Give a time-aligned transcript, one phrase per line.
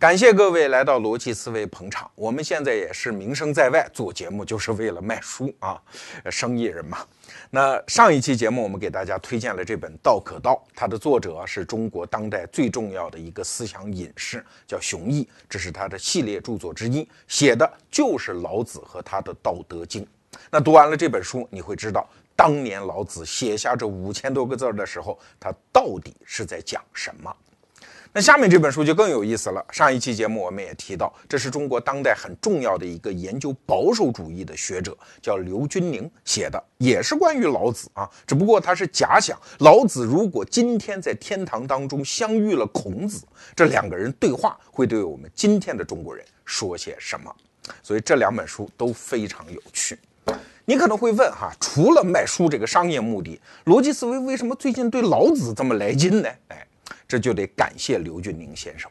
[0.00, 2.10] 感谢各位来到逻辑思维捧场。
[2.14, 5.78] 我们现在也是名声在外，做节目就是为了卖书啊，
[6.30, 7.06] 生意人嘛。
[7.50, 20.02] 那上一期节目我们给大家推荐了这本《道可道》，它的作者是中国当代最重要的一个思想隐士，叫熊毅，这是他的系列著作之一，写的就是老子和他的《道德经》。
[20.50, 27.36] 那读完了这本书，你会知道当年老子写下这五千多个字的时候，他到底是在讲什么。
[28.12, 29.64] 那下面这本书就更有意思了。
[29.70, 38.10] 上一期节目我们也提到，这是中国当代很重要的一个研究保守主义的学者，叫刘君宁写的，也是关于老子啊。
[38.26, 47.32] 只不过他是假想老子如果今天在天堂当中相遇了孔子，这两个人对话会对我们今天的中国人说些什么。
[47.80, 49.96] 所以这两本书都非常有趣。
[50.64, 56.28] 你可能会问哈，除了卖书这个商业目的，逻辑思维为什么最近对老子这么来劲呢？
[56.48, 56.66] 哎。
[57.10, 58.88] 这就得感谢刘俊宁先生，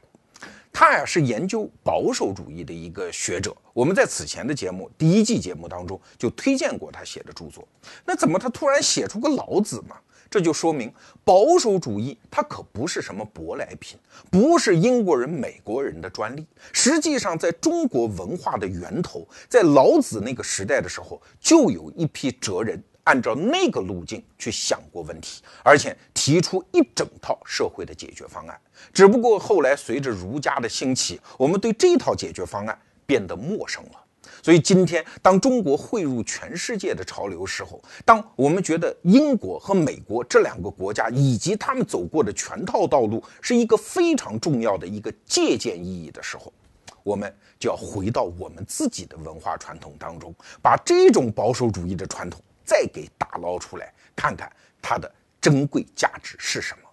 [0.73, 3.55] 他呀是研究保守主义的一个学者。
[3.71, 7.65] 我们在此前的节目第一季节目当中就推荐过他写的著作。
[8.03, 9.95] 那怎么他突然写出个老子嘛？
[10.29, 13.97] 这就说明保守主义它可不是什么舶来品，
[14.29, 16.45] 不是英国人、美国人的专利。
[16.73, 22.83] 实际上，在中国文化的源头，在老子那个时代的时候，就有一批哲人。
[23.09, 28.55] 按照那个路径去想过问题，而且提出一整套社会的解决方案。
[28.93, 34.05] 只不过后来随着儒家的兴起，我们对这套解决方案变得陌生了。
[34.43, 46.53] 所以今天，当中国汇入全世界的潮流时候，当我们觉得英国和美国这两个国家以及他们走过的全套道路是一个非常重要的一个借鉴意义的时候，
[47.01, 52.39] 我们就要回到我们自己的文化传统当中，把这种保守主义的传统。
[52.69, 54.47] 再给打捞出来，看看
[54.79, 56.83] 它的珍贵价值是什么。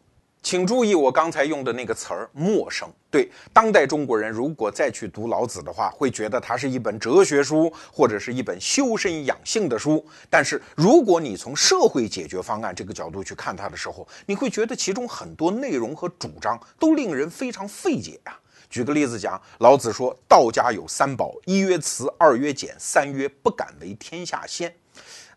[0.43, 2.89] 请注意我刚才用的那个词儿“陌生”。
[3.11, 10.07] 对当代中国人，如果再去读老子的话，会觉得它是一本哲学书，或者是一本修身养性的书。
[10.31, 18.39] 但是，如果你从社会解决方案这个角度去看它的时候，你会觉得其中很多内容和主张都令人非常费解啊。
[18.71, 24.73] 举个例子讲，老子说道家有三宝：一曰慈，二曰俭，三曰不敢为天下先。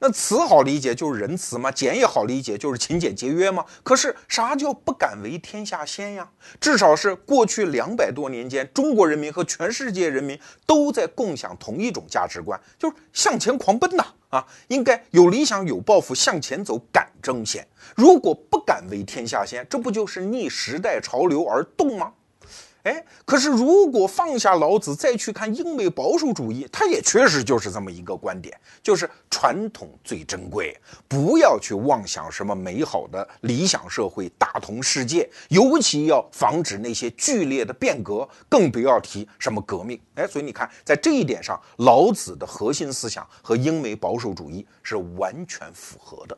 [0.02, 3.66] 那慈好理解就是仁慈嘛，俭也好理解就是勤俭节约嘛。
[3.84, 6.30] 可是啥叫不敢为天下先呀？
[6.60, 14.06] 至少是过去两百多年间，中国人民和全世界人民都在共享同一种价值观，就是向前狂奔呐！
[14.30, 17.68] 啊，应该有理想有抱负向前走，敢争先。
[17.96, 22.14] 如果不敢为天下先，这不就是逆时代潮流而动吗？
[22.84, 40.00] 哎，可是如果放下老子再去看英美保守主义，它也确实就是这么一个观点，就是传统最珍贵，不要去妄想什么美好的理想社会、大同世界，尤其要防止那些剧烈的变革，更不要提什么革命。
[40.16, 46.38] 哎，所以你看，在这一点上，老子的核心思想和英美保守主义是完全符合的。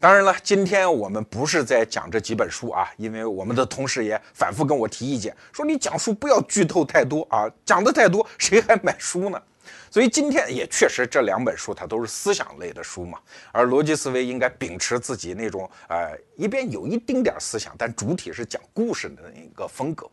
[0.00, 9.42] 当然了，今天我们不是在讲这几本书啊，因为我们的同事也反复跟我提意见，说你讲书不要剧透太多啊，讲的太多谁还买书呢？
[9.90, 13.18] 所以今天也确实这两本书它都是思想类的书嘛，
[13.50, 20.08] 而逻辑思维应该秉持自己那种呃一边有一丁点思想，但主体是讲故事的那个风格。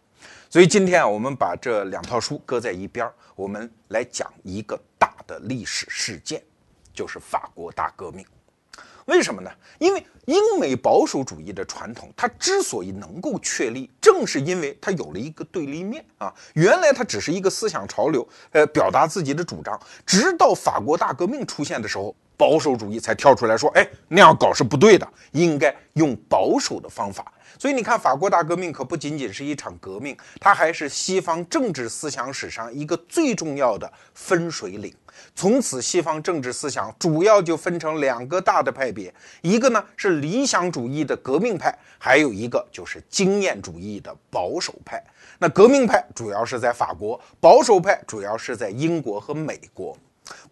[0.49, 6.41] 所以今天啊，我们把这两套书搁在一边，我们来讲一个大的历史事件，
[6.91, 8.25] 就是法国大革命。
[9.05, 9.51] 为什么呢？
[9.79, 16.33] 因为英美保守主义的传统，它之所以能够确立，正是因为它有了一个对立面啊。
[16.53, 19.79] 原来它只是一个思想潮流，呃，表达自己的主张。
[20.05, 34.93] 直到法国大革命出现的时候，保守主义才跳出来说：“哎，那样搞是不对的，应该用保守的方法。”所以你看，法国大革命可不仅仅是一场革命，它还是西方政治思想史上一个最重要的分水岭。
[35.33, 45.01] 从此，西方政治思想主要就分成两个大的派别，一个呢是理想主义的革命派，还有一个就是经验主义的保守派。
[45.39, 49.97] 那革命派主要是在法国，保守派主要是在英国和美国。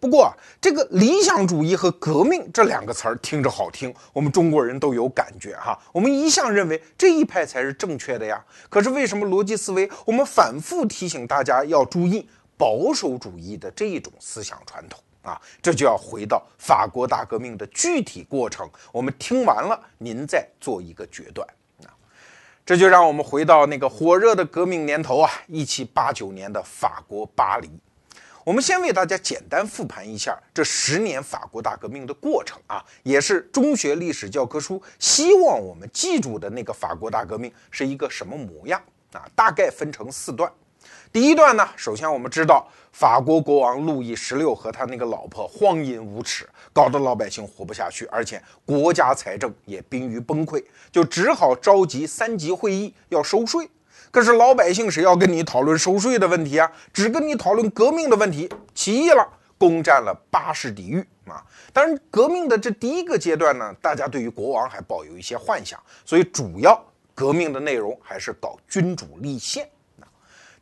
[0.04, 0.30] 不过，
[0.60, 5.80] 这个理想主义和革命这两个词儿听着好听，我们中国人都有感觉哈。
[5.92, 8.44] 我们一向认为这一派才是正确的呀。
[8.68, 12.28] 可是为什么逻辑思维我们反复提醒大家要注意
[12.58, 15.40] 保守主义的这一种思想传统啊？
[15.62, 18.68] 这就要回到法国大革命的具体过程。
[18.92, 21.48] 我们听完了，您再做一个决断
[21.84, 21.88] 啊。
[22.66, 27.70] 这就让我们回到那个火热的革命年头啊，一七八九年的法国巴黎。
[28.44, 38.80] 我们先为大家简单复盘一下这十年法国大革命的过程啊，也是中学历史教科书希望我们记住的那个法国大革命是一个什么模样。
[39.12, 40.50] 啊，大概分成四段。
[41.12, 53.70] 第一段呢，首先我们知道法国国王路易十六和他那个老婆荒淫无耻，搞得老百姓活不下去，而且国家财政也濒于崩溃，就只好召集三级会议要收税。
[54.14, 56.70] 可是老百姓谁要跟你讨论收税的问题啊？
[56.92, 59.28] 只跟你讨论革命的问题，起义了，
[59.58, 61.42] 攻占了巴士底狱啊！
[61.72, 66.80] 当然，革命的这第一个阶段呢，大家对于国王还抱有一些幻想，所以主要
[67.12, 69.68] 革命的内容还是搞君主立宪。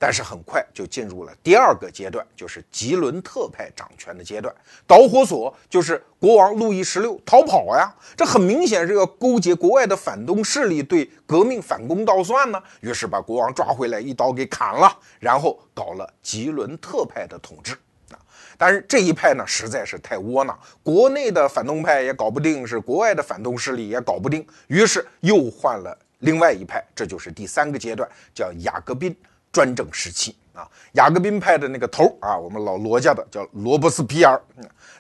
[0.03, 4.53] 但是很快就进入了第二个阶段，就是吉伦特派掌权的阶段。
[4.85, 12.61] 导火索就是国王路易十六逃跑呀，这很明显是要勾结国外的反动势力对革命反攻倒算呢。
[12.81, 17.75] 于是把国王抓回来，一刀给砍了，然后搞了吉伦特派的统治
[18.11, 18.19] 啊。
[18.59, 29.15] 但是这一派呢实在是太窝囊，国内的反动派也搞不定，是国外的反动势力也搞不定，于是又换了另外一派，这就是第三个阶段，叫雅各宾。
[29.53, 34.41] 专政时期啊，雅各宾派的那个头啊，我们老罗家的叫罗伯斯皮尔，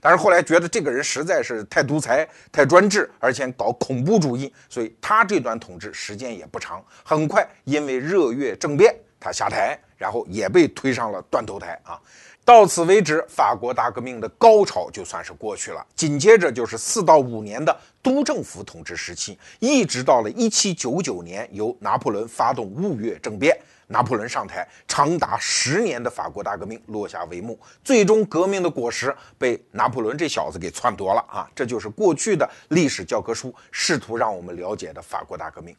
[0.00, 6.84] 但是后来觉得这个人实在是太独裁、太专制，而且搞恐怖主义，所以他这段统治时间也不长。
[7.02, 11.98] 很快因为热月政变，他下台，然后也被推上了断头台啊。
[12.44, 15.86] 到此为止，法国大革命的高潮就算是过去了。
[15.94, 23.56] 紧接着就是四到五年的督政府统治时期，一直到了一七九九年，由拿破仑发动雾月政变。
[23.92, 31.48] 拿破仑上台，长达十年的法国大革命落下帷幕，最终革命的果实被拿破仑这小子给篡夺了啊！
[31.54, 35.76] 这就是过去的历史教科书试图让我们了解的法国大革命。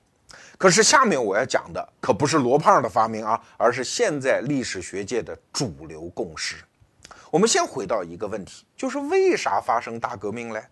[0.57, 6.57] 可是下面我要讲的可不是罗胖的发明啊，而是现在历史学界的主流共识。
[7.31, 10.63] 我们先回到一个问题，就是为啥发生大革命嘞？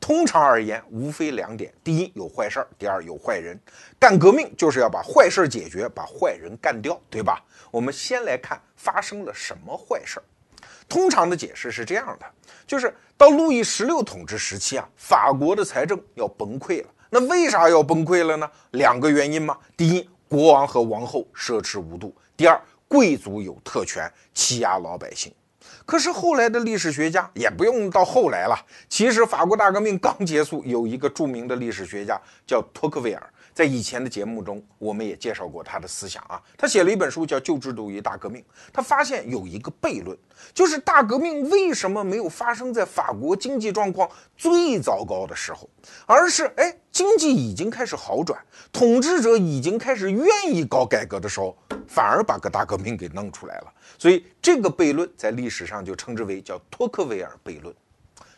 [0.00, 3.58] 通常而言，无非两点：第一，有坏事儿；第二，有坏人。
[3.98, 7.42] 干革命就是要把坏事儿解决，把坏人干掉，对吧？
[7.70, 10.22] 我们先来看发生了什么坏事儿。
[10.88, 12.26] 通常的解释是这样的：
[12.66, 16.88] 就是到路易十六统治时期啊，法国的财政要崩溃了。
[17.10, 18.50] 那为啥要崩溃了呢？
[18.72, 19.56] 两个原因嘛。
[19.76, 25.32] 第一，国王和王后奢侈无度；第二，贵族有特权，欺压老百姓。
[25.86, 28.56] 可是后来的历史学家也不用到后来了。
[28.88, 33.30] 其实法国大革命刚结束，有一个著名的历史学家叫托克维尔。
[33.52, 36.42] 在以前的节目中，我们也介绍过他的思想啊。
[36.58, 38.42] 他写了一本书叫《旧制度与大革命》。
[38.72, 40.18] 他发现有一个悖论，
[40.52, 45.70] 就是大革命为什么没有发生在法国经济状况最糟糕的时候，
[46.04, 48.36] 而是哎经济已经开始好转，
[48.72, 53.72] 统治者已经开始愿意搞改革的时候，反而把个大革命给弄出来了。
[54.04, 57.74] 所以这个悖论在历史上就称之为叫托克维尔悖论。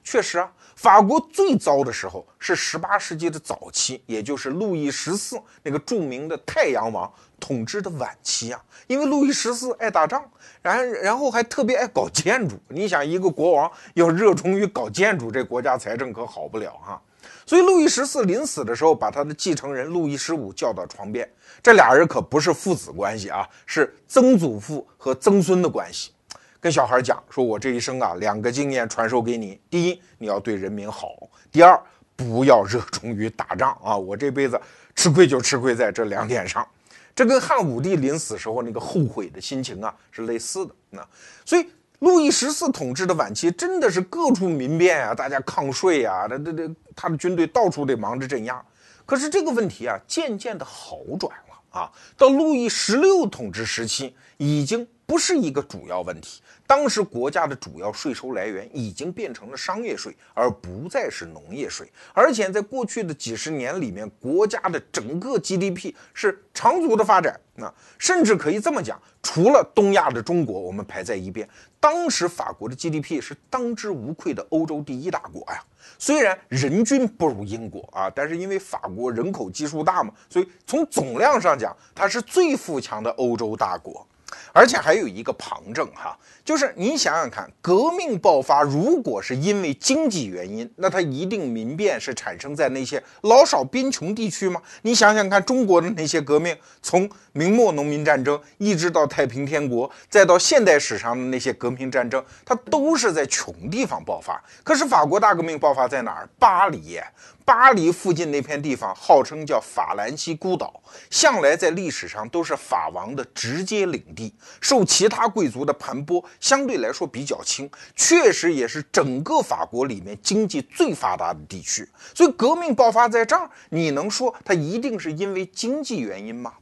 [0.04, 8.64] 确实啊，法国最糟的时候是十八世纪的早期，也就是路易十四那个著名的太阳王统治的晚期啊。
[8.86, 10.24] 因为路易十四爱打仗，
[10.62, 12.56] 然然后还特别爱搞建筑。
[12.68, 17.02] 你想，一个国王要热衷于搞建筑，这国家财政可好不了哈。
[17.46, 21.26] 所以路易十四临死的时候，把他的继承人路易十五叫到床边，
[21.62, 26.10] 这俩人可不是父子关系啊，是曾祖父和曾孙的关系。
[26.58, 31.10] 跟小孩讲说，我这一生啊，两个经验传授给你：第一，你要对人民好；
[31.52, 31.80] 第二，
[32.16, 33.96] 不要热衷于打仗啊。
[33.96, 34.60] 我这辈子
[34.96, 36.66] 吃亏就吃亏在这两点上，
[37.14, 40.74] 这跟汉武帝临死时候那个后悔的心情啊是类似的。
[40.90, 41.06] 那
[41.44, 41.64] 所以，
[42.00, 48.62] 路易十四统治的晚期真的是各处民变啊，大家抗税啊，这这这，他的军队到处得忙着镇压。
[49.06, 51.90] 可是这个问题啊，渐渐的好转了啊。
[52.16, 56.42] 到路易十六统治时期，已经不是一个主要问题。
[56.66, 61.88] 当时国家的主要税收来源已经变成了商业税，而不再是农业税。
[62.12, 67.40] 而且在过去的几十年里面，国家的整个 GDP 是长足的发展。
[67.54, 71.48] 那甚至可以这么讲，除了东亚的中国，我们排在一边。
[71.78, 75.62] 当时法国的 GDP 是当之无愧的欧洲第一大国呀。
[75.98, 84.04] 虽然人均不如英国啊，但是因为法国人口基数大嘛，所以从总量上讲，它是最富强的欧洲大国。
[84.52, 94.60] 而且还有一个旁证哈，就是你想想看，革命爆发如果是因为经济原因，那它一定民变是产生在那些老少边穷地区吗？
[94.82, 104.42] 你想想看，中国的那些革命，从明末农民战争一直到太平天国，再到现代史上的那些革命战争，它都是在穷地方爆发。
[104.62, 106.28] 可是法国大革命爆发在哪儿？
[106.38, 107.00] 巴黎。
[107.46, 121.88] 巴黎附近那片地方号称叫法兰西孤岛，向来在历史上都是法王的直接领地，受其他贵族的盘剥相对来说比较轻，确实也是整个法国里面经济最发达的地区。
[122.12, 126.52] 所以革命爆发在这儿，你能说它一定是因为经济原因吗？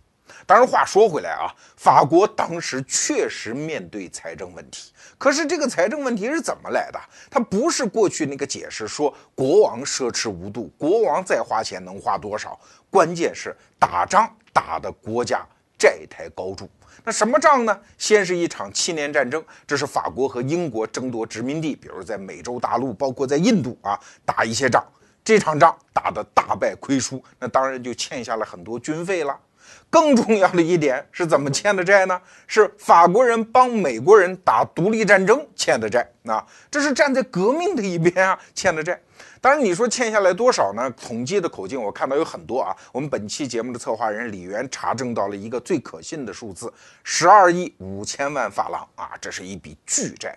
[0.46, 4.92] 当然，话说回来啊，法国当时确实面对财政问题。
[5.16, 7.00] 可是这个财政问题是怎么来的？
[7.30, 12.58] 它不是过去那个解释说国王奢侈无度，国王再花钱能花多少？
[12.90, 15.46] 关键是打仗打的国家
[15.78, 16.68] 债台高筑。
[17.02, 17.80] 那什么仗呢？
[17.98, 24.84] 先是一场七年战争，这是法国和英国争夺殖民地，比如在美洲大陆，包括在印度啊，打一些仗。
[25.22, 29.38] 这场仗打得大败亏输，那当然就欠下了很多军费了。
[29.90, 32.20] 更重要的一点是怎么欠的债呢？
[32.46, 36.06] 是法国人帮美国人打独立战争欠的债。
[36.24, 38.98] 啊，这是站在革命的一边啊，欠的债。
[39.40, 40.90] 当然，你说欠下来多少呢？
[40.92, 42.74] 统计的口径我看到有很多啊。
[42.92, 50.34] 我们本期节目的策划人李源查证到了一个最可信的数字：十二亿五千万法郎啊，这是一笔巨债。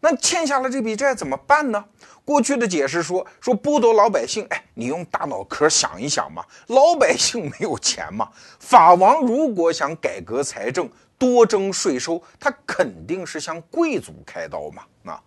[0.00, 1.84] 那欠下了这笔债怎么办呢？
[2.24, 8.28] 过去的解释说说剥夺老百姓，哎，你用大脑壳想一想嘛，老百姓没有钱嘛，
[8.58, 10.88] 法王如果想改革财政，
[11.18, 15.22] 多征税收，他肯定是向贵族开刀嘛，啊。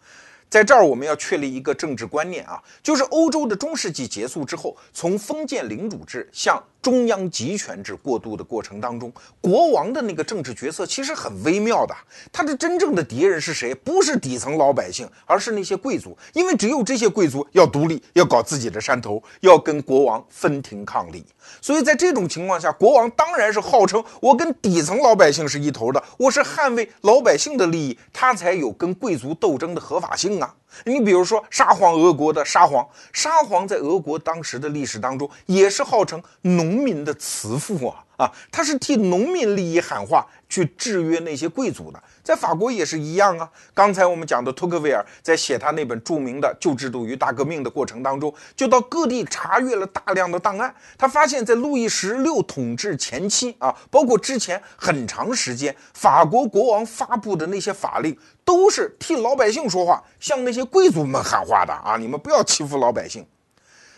[0.50, 9.10] 在这儿，我们要确立一个政治观念啊，就是欧洲的中世纪结束之后，从封建领主制向中央集权制过渡的过程当中，
[9.40, 11.96] 国王的那个政治角色其实很微妙的。
[12.30, 13.74] 他的真正的敌人是谁？
[13.74, 21.25] 不是底层老百姓，而是那些贵族，因为只有这些贵族要独立，要搞自己的山头，要跟国王分庭抗礼。
[21.62, 30.54] 所以在这种情况下，国王当然是号称我跟底层老百姓是一头的，我是捍卫老百姓的利益，他才有跟贵族斗争的合法性啊。
[30.86, 42.01] 你比如说沙皇俄国的沙皇，沙皇在俄国当时的历史当中也是号称农民的慈父啊啊，他是替农民利益喊话，去制约那些贵族的。
[42.24, 43.50] 在法国也是一样啊。
[43.74, 50.74] 刚才我们讲的托克维尔在写他那本著名的《旧制度与大革命》的过程当中，就到各地查阅了大量的档案。
[50.96, 58.15] 他发现，在路易十六统治前期啊，包括之前很长时间，法国国王发布的那些法令，
[58.46, 61.98] 都是替老百姓说话，向那些贵族们喊话的啊！
[61.98, 63.26] 你们不要欺负老百姓。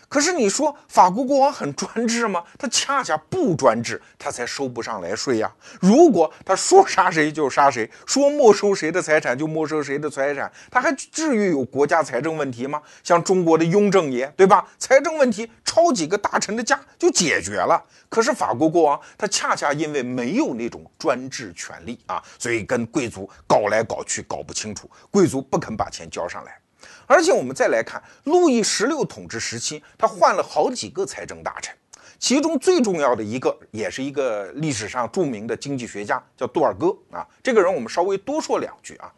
[0.08, 2.44] 可是你说法国国王很专制吗？
[2.58, 5.52] 他恰恰不专制，他才收不上来税呀。
[5.80, 12.80] 如果他说杀谁就杀谁，说没收谁的财产就没收谁的财产，他还至于有国家财政问题吗？
[13.02, 14.66] 像中国的雍正爷，对吧？
[14.78, 17.82] 财政问题抄几个大臣的家就解决了。
[18.08, 26.56] 可是法国国王他恰恰因为没有那种专制权利啊，所以跟贵族搞来搞去搞不清楚，贵族不肯把钱交上来。
[27.06, 31.74] 而且我们再来看路易十六统治时期，他换了好几个财政大臣，
[32.18, 37.24] 其中最重要的一个，也是一个历史上著名的经济学家，叫杜尔戈啊。
[37.42, 39.12] 这个人我们稍微多说两句啊。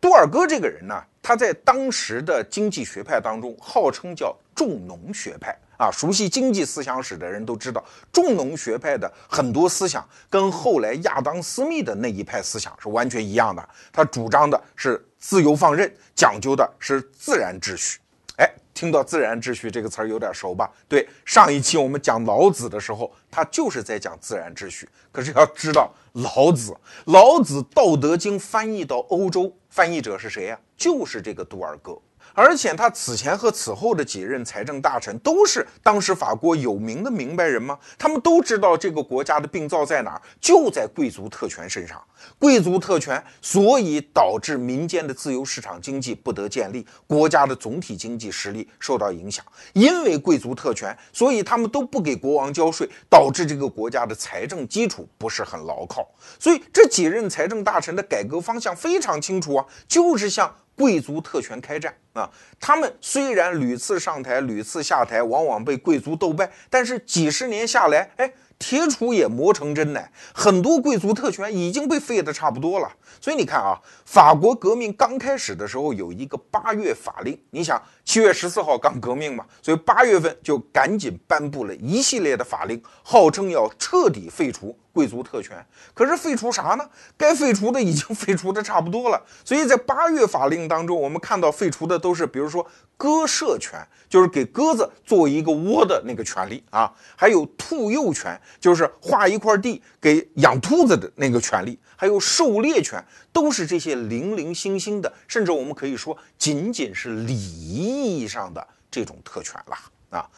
[0.00, 5.90] 杜尔戈这个人呢，他在当时的经济学派当中号称叫重农学派啊。
[5.90, 15.02] 熟悉经济思想史的人都知道，重农学派的很多思想跟后来亚当·斯密的那一派思想是完全一样的，他主张的是。
[15.26, 17.98] 自由放任讲究的是自然秩序，
[18.36, 20.70] 哎，听到“自然秩序”这个词儿有点熟吧？
[20.86, 24.86] 对，上一期我们讲老子的时候，他就是在讲自然秩序。
[25.10, 26.76] 可是要知道，老子，
[27.06, 30.60] 老子《道德经》翻译到欧洲，翻译者是谁呀？
[30.76, 31.98] 就是这个杜尔戈。
[32.34, 37.78] 而且他此前和此后的几任财政大臣都是当时法国有名的明白人吗？
[37.96, 42.02] 他们都知道这个国家的病灶在哪儿，就在贵族特权身上。
[42.38, 49.44] 贵族特权，所以导致民间的自由市场经济不得建立，国家的总体经济实力受到影响。
[49.74, 56.08] 因为贵族特权，所以他们都不给国王交税，导致这个国家的财政基础不是很牢靠。
[56.40, 60.52] 所以这几任财政大臣的改革方向非常清楚啊，就是向。
[60.76, 62.28] 贵族特权开战啊！
[62.58, 70.00] 他们虽然屡次上台、屡次下台，往往被贵族斗败，但是几十年下来，哎，铁杵也磨成针呢。
[70.34, 72.92] 很多贵族特权已经被废得差不多了。
[73.20, 84.76] 所以你看啊，法国革命刚开始的时候有一个八月法令，你想七月十四号刚革命嘛，所以八月份就赶紧颁布了一系列的法令，号称要彻底废除。
[84.92, 85.56] 贵族特权，
[85.92, 86.88] 可是废除啥呢？
[87.16, 89.20] 该废除的已经 废除的差不多了。
[89.44, 92.64] 所以在八月法令当中，我们看到废除的都是，比如说
[92.96, 109.76] 鸽舍权，就是给鸽子做一个窝的那个权利啊；还有兔幼权，就是划一块地给养兔子的那个权利；还有狩猎权，都是这些零零星星的，甚至我们可以说仅仅是礼仪意义上的这种特权了
[110.16, 110.30] 啊。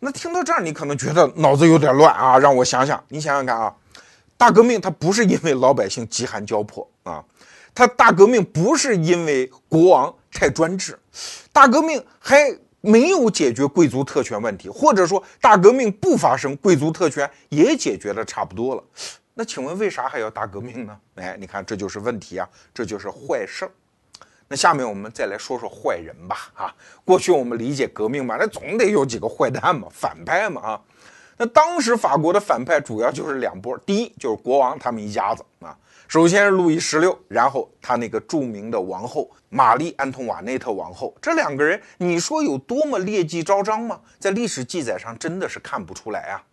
[0.00, 3.74] 那听到这儿，你可能觉得脑子有点乱啊，让我想想，你想想看啊。
[4.36, 7.24] 大革命它不是因为老百姓饥寒交迫啊，
[7.72, 10.98] 它大革命不是因为国王太专制，
[11.52, 18.84] 大革命还没有解决贵族特权问题，或者说大革命不发生，贵族特权也解决的差不多了。
[19.34, 20.96] 那请问为啥还要大革命呢？
[21.16, 23.70] 哎，你看这就是问题啊，这就是坏事儿。
[24.46, 26.52] 那下面我们再来说说坏人吧。
[26.54, 26.74] 啊，
[27.04, 30.80] 过去我们理解革命嘛，那总得有几个坏蛋嘛，反派嘛啊。
[31.36, 35.76] 那当时法国的反派主要就是两波，第一就是国王他们一家子啊。
[36.06, 44.00] 首先是路易十六，然后他那个著名的王后玛丽安托瓦内特王后，这两个人，你说有多么劣迹昭彰吗？
[44.20, 46.44] 在历史记载上真的是看不出来啊。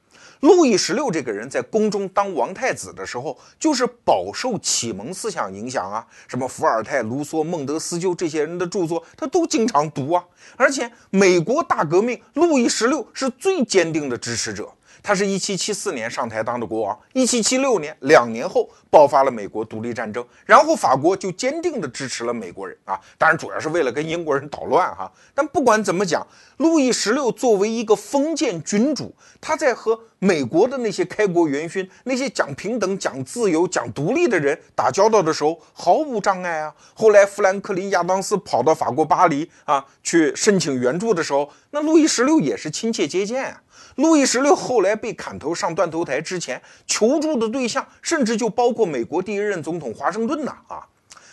[0.41, 10.24] 路易十六这个人在宫中当王太子的时候，就是饱受启蒙思想影响啊，什么伏尔泰、卢梭、孟德斯鸠这些人的著作，他都经常读啊。
[10.57, 14.71] 而且美国大革命，路易十六是最坚定的支持者。
[15.03, 25.12] 他是一七七四年上台当的国王，一七七六年两年后爆发了美国独立战争，然后法国就坚定地支持了美国人啊，当然主要是为了跟英国人捣乱哈。
[25.34, 26.25] 但不管怎么讲，
[26.58, 36.74] 路易十六作为一个封建君主，他在和美国的那些开国元勋、那些讲平等、讲自由、讲独立的人打交道的时候毫无障碍啊。
[36.93, 43.62] 后来富兰克林·亚当斯跑到法国巴黎啊去申请援助的时候，那路易十六也是亲切接见啊。
[43.95, 50.86] 路易十六后来被砍头上断头台之前，求助的对象甚至就包括美国第一任总统华盛顿呐啊！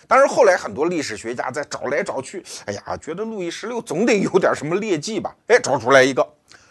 [0.07, 5.35] 当然后来很多历史学家在找来找去，哎呀，觉得路易十六总得有点什么劣迹吧？
[5.49, 6.27] 哎，找出来一个，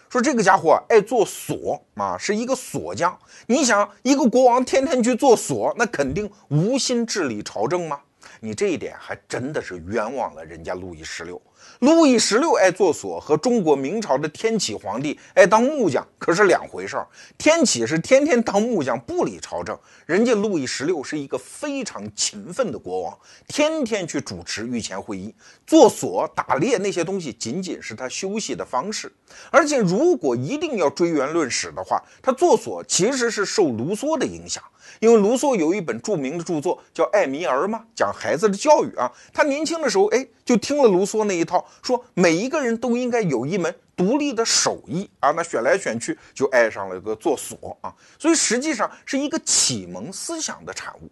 [0.10, 3.17] 说这个家伙爱做锁啊，是一个锁匠。
[3.46, 8.00] 你想，一个国王天天去做锁，那肯定无心治理朝政吗？
[8.39, 11.41] 你这一点还真的是冤枉了人家路易十六。
[11.79, 17.08] 路易十六爱做锁，和中国明朝的天启皇帝爱当木匠可是两回事儿。
[17.38, 19.75] 天启是天天当木匠，不理朝政；
[20.06, 23.17] 人家路易十六是一个非常勤奋的国王，
[23.48, 25.34] 天天去主持御前会议。
[25.65, 29.12] 做锁、打猎那些东西，仅仅是他休息的方式。
[29.51, 34.63] 而且，如果一定要追源论史的话，他做锁其实是受卢梭的影响。
[35.00, 39.12] 因为卢梭有一本著名的著作叫《艾米尔》嘛，讲孩子的教育啊。
[39.34, 45.31] 他年轻的时候，哎，就听了卢梭那一套，说每一个人都应该有一门独立的手艺啊。
[45.31, 47.94] 那选来选去，就爱上了一个做锁啊。
[48.18, 51.10] 所以实际上是一个启蒙思想的产物。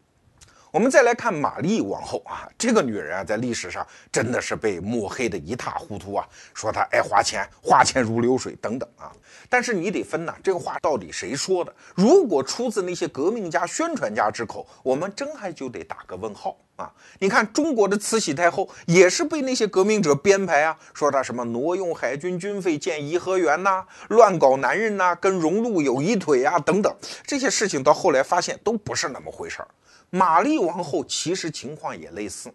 [0.72, 9.10] 我们再来看玛丽王后啊，这个女人啊，在历史上真的是被抹黑的一塌糊涂啊，说她爱花钱，花钱如流水等等啊。
[9.50, 11.74] 但是你得分呐，这个话到底谁说的？
[11.96, 16.92] 如果出自那些革命家、宣传家之口，我们真还就得打个问号啊。
[17.20, 29.68] 你看中国的慈禧太后也是被那些革命者编排啊，说她什么挪用海军军费建颐和园呐，乱搞男人呐，跟荣禄有一腿啊等等这些事情，到后来发现都不是那么回事儿。
[30.10, 32.54] 玛丽王后其实情况也类似，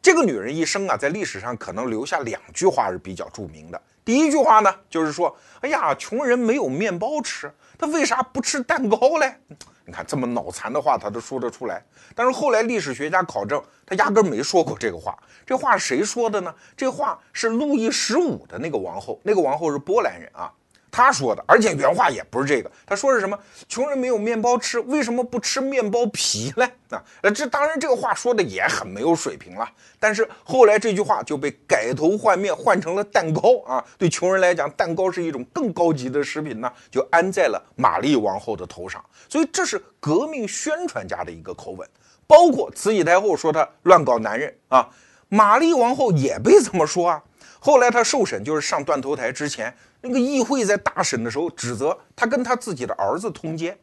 [0.00, 3.80] 这个女人一生啊，在历史上可能留下两句话是比较著名的。
[4.06, 9.34] 第一句话呢，就是说，哎呀，穷人没有面包吃，他为啥不吃蛋糕嘞？
[9.84, 11.84] 你看这么脑残的话，他都说得出来。
[12.14, 15.18] 但是后来历史学家考证，他压根没说过这个话。
[15.44, 16.54] 这话谁说的呢？
[16.76, 20.52] 这话是路易十五的那个王后，那个王后是波兰人啊。
[20.96, 22.72] 他说的，而且原话也不是这个。
[22.86, 23.38] 他说是什么？
[23.68, 26.66] 穷人没有面包吃，为什么不吃面包皮呢？
[26.88, 29.68] 啊，呃，这当然这个话说的也很没有水平了。
[30.00, 33.84] 但是后来这句话就被改头换面，换成了蛋糕啊。
[33.98, 39.04] 对穷人来讲，蛋糕是一种更高级的食品呢，就安在了玛丽王后的头上。
[39.28, 41.86] 所以这是革命宣传家的一个口吻。
[42.26, 44.88] 包括慈禧太后说她乱搞男人啊，
[45.28, 47.22] 玛丽王后也被这么说啊。
[47.60, 49.76] 后来她受审，就是上断头台之前。
[50.06, 53.76] 那个议会在大审的时候指责他跟他自己的儿子通奸，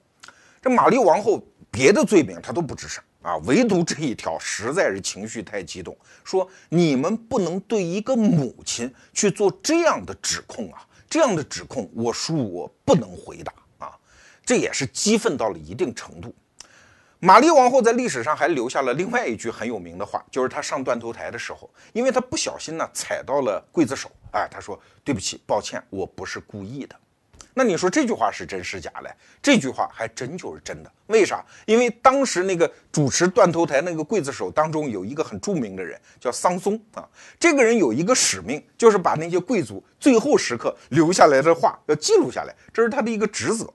[0.62, 13.92] 这玛丽王后别的罪名他都不吱声啊，唯独这一条实在是情绪太激动，说你们不能对一个母亲去做这样的指控啊，这样的指控我恕我不能回答啊，
[14.46, 16.34] 这也是激愤到了一定程度。
[17.20, 26.96] 玛丽王后在历史上还留下了另外一句很有名的话，就是她上断头台的时候，因为她不小心呢踩到了刽子手，哎，他说对不起，抱歉，我不是故意的。
[27.54, 29.10] 那你说这句话是真是假嘞？
[29.42, 30.92] 这句话还真就是真的。
[31.08, 31.46] 为啥？
[31.66, 37.08] 因为当时那个主持断头台那个刽子手当中有一个很著名的人叫桑松啊，
[37.40, 43.72] 这个人有一个使命，就是把那些贵族最后时刻留下来的话要记录下来，这是他的一个职责。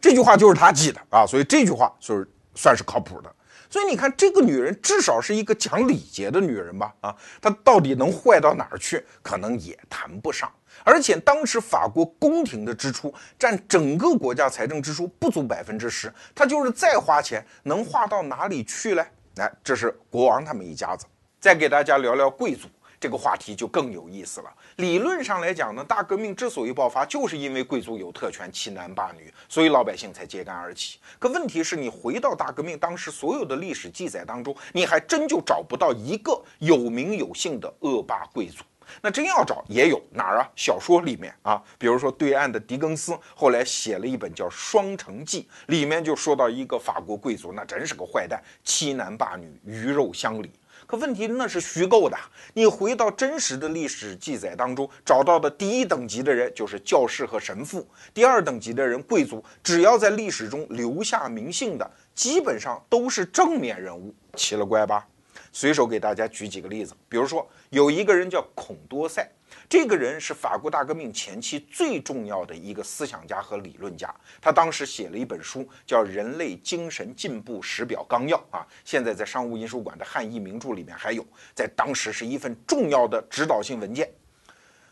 [0.00, 2.28] 这句话就是他记的啊，所以这句话就是。
[2.52, 3.32] 算是靠谱的，
[3.70, 6.92] 所以你看，这个女人至少是一个讲礼节的女人吧？
[7.00, 9.02] 啊，她到底能坏到哪儿去？
[9.22, 10.50] 可能也谈不上。
[10.82, 19.06] 而且当时法国宫廷的支出占整个国家财政支出不足百分之十，她就是再花钱，能花到哪里去嘞？
[19.36, 21.06] 来，这是国王他们一家子。
[21.38, 22.68] 再给大家聊聊贵族，
[23.00, 24.52] 这个话题就更有意思了。
[24.76, 30.98] 理论上来讲呢，大革命之所以爆发，就是因为贵族有特权，欺男霸女，所以老百姓才揭竿而起。
[31.18, 38.62] 可问题是你回到大革命当时所有的历史记载当中，你还真就找不到一个有名有姓的恶霸贵族。
[39.00, 40.50] 那真要找也有哪儿啊？
[40.56, 50.50] 小说里面啊，比如说对岸的狄更斯后来写了一本叫《双城记》，里面就说到一个法国贵族，那真是个坏蛋，欺男霸女，鱼肉乡里。
[50.90, 52.18] 可问题那是虚构的，
[52.52, 65.06] 你回到真实的历史记载当中找到的第一等级的人就是教士和神父，第二等级的人贵族，只要在历史中留下名姓的，基本上都是正面人物，奇了怪吧？
[65.52, 69.30] 随手给大家举几个例子，比如说有一个人叫孔多塞，
[69.70, 74.12] 这个人是法国大革命前期最重要的一个思想家和理论家。
[74.40, 84.12] 他当时写了一本书，叫《人类精神进步史表纲要》啊，现在在商务印书馆的汉译名著里面还有，在当时是一份重要的指导性文件。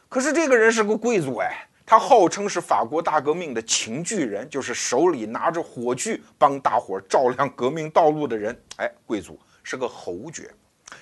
[0.08, 9.36] 可是这个人是个贵族哎，他号称是法国大革命的情巨人，就是手里拿着火炬帮大伙照亮革命道路的人，哎，贵族。
[9.64, 10.48] 是个侯爵，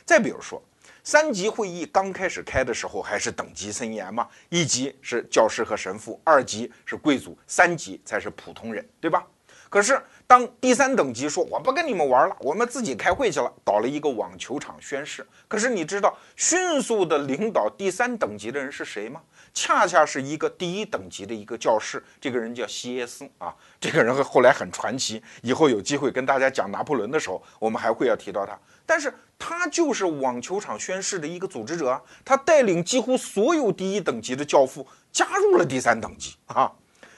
[0.05, 0.61] 再比如说，
[1.07, 9.25] 三级会议刚开始开的时候还是等级森严嘛，一级是教师和神父，二级是贵族，三级才是普通人，对吧？
[9.71, 15.25] 可是当第三等级说我不跟你们玩了，我们自己开会去了，搞了一个网球场宣誓。
[15.47, 19.23] 可是你知道迅速的领导第三等级的人是谁吗？
[19.55, 28.59] 恰恰是一个第一等级的一个教士，这个人叫西耶斯啊，这个人后来很传奇，以后有机会跟大家讲拿破仑的时候，我们还会要提到他。
[28.85, 36.73] 但是他就是网球场宣誓的一个组织者，他带领几乎所有第一等级的教父加入了第三等级啊。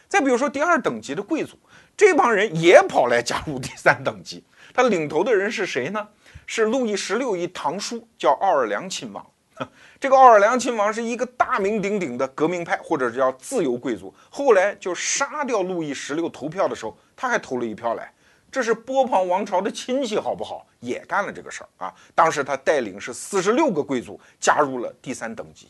[0.08, 1.58] 再比如说第二等级的贵族，
[1.96, 6.08] 这帮人也跑来加入第三等级，他领头的人是谁呢？
[6.46, 9.24] 是路易十六一堂叔，叫奥尔良亲王。
[10.00, 14.14] 这个奥尔良亲王是一个大名鼎鼎的革命派，或者叫自由贵族。
[14.30, 18.10] 后来就杀掉路易十六投票的时候，他还投了一票来。
[18.50, 20.64] 这是波旁王朝的亲戚，好不好？
[20.80, 21.94] 也干了这个事儿啊。
[22.14, 25.68] 当时他带领是四十六个贵族加入了第三等级。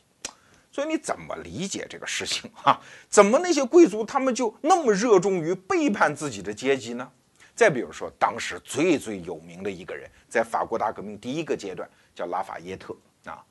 [0.71, 2.81] 所以你怎么理解这个事情啊？
[3.09, 7.11] 怎么那些贵族他们就那么热衷于背叛自己的阶级呢？
[7.55, 12.97] 再比如说，当时最最有名的一个人，在法国大革命第一个阶段叫拉法耶特。
[13.25, 13.45] 啊，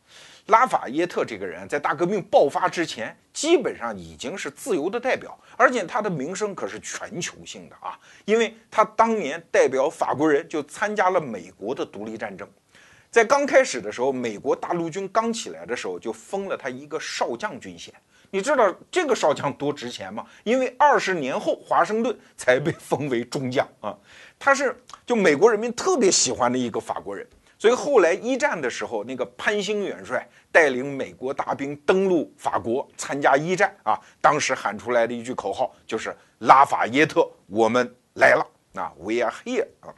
[0.47, 12.47] 拉法耶特这个人，在大革命爆发之前，基本上已经是自由的代表，而且他的名声可是全球性的啊，因为他当年代表法国人就参加了美国的独立战争，
[13.12, 17.93] 在刚开始的时候，美国大陆军刚起来的时候，就封了他一个少将军衔。
[18.29, 20.25] 你知道这个少将多值钱吗？
[20.43, 23.97] 因为二十年后，华盛顿才被封为中将啊，
[24.39, 27.25] 他是就美国人民特别喜欢的一个法国人。
[27.60, 34.00] 所以后来一战的时候，那个潘兴元帅带领美国大兵登陆法国，参加一战啊。
[34.22, 38.46] 当时喊出来的一句口号就是“拉法耶特，我们来了”，
[38.80, 39.93] 啊，We are here 啊。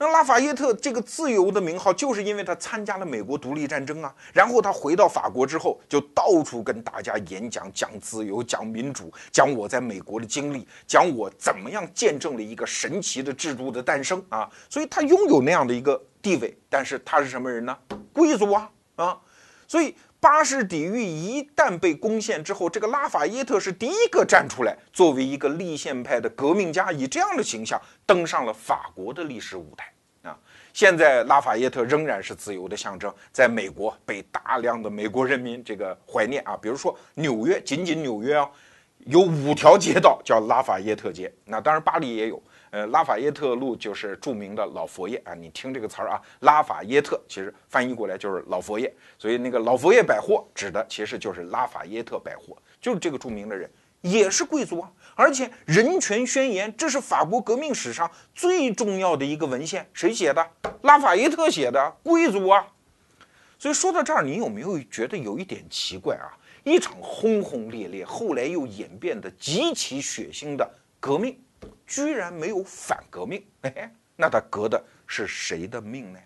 [0.00, 4.14] 那拉法耶特这个自由的名号，就是因为他参加了美国独立战争啊。
[4.32, 14.48] 然后他回到法国之后，就到处跟大家演讲，讲自由，讲民主，讲我在美国的经历，讲我怎么样见证了一个神奇的制度的诞生啊。
[14.68, 16.54] 所以他拥有那样的一个地位。
[16.68, 17.76] 但是他是什么人呢？
[18.12, 19.18] 贵族啊啊！
[19.66, 29.92] 所以巴士底狱一旦被攻陷之后，这个拉法耶特是第一个站出来，作为一个立宪派的革命家，以这样的形象登上了法国的历史舞台
[30.28, 30.36] 啊。
[30.72, 36.56] 现在拉法耶特仍然是自由的象征，在美国被大量的美国人民这个怀念啊。
[36.60, 38.50] 比如说纽约，仅仅纽约啊，
[39.06, 41.32] 有五条街道叫拉法耶特街。
[41.44, 45.34] 那当然巴黎也有，呃，拉法耶特路就是著名的老佛爷啊。
[45.34, 53.70] 你听这个词儿啊，拉法耶特其实翻译过来就是老佛爷，所以那个老佛爷百货指的其实就是拉法耶特百货，就是这个著名的人。
[54.00, 60.50] 也是贵族啊，而且人权宣言，这是法国革命史上最重要的一个文献，谁写的？
[60.82, 62.64] 拉法耶特写的，贵族啊。
[63.58, 66.30] 所以说到这儿，你有没有觉得有一点奇怪啊？
[66.62, 71.36] 一场轰轰烈烈，后来又演变得极其血腥的革命，
[71.88, 73.42] 居然没有反革命？
[73.62, 76.20] 哎， 那他革的是谁的命呢？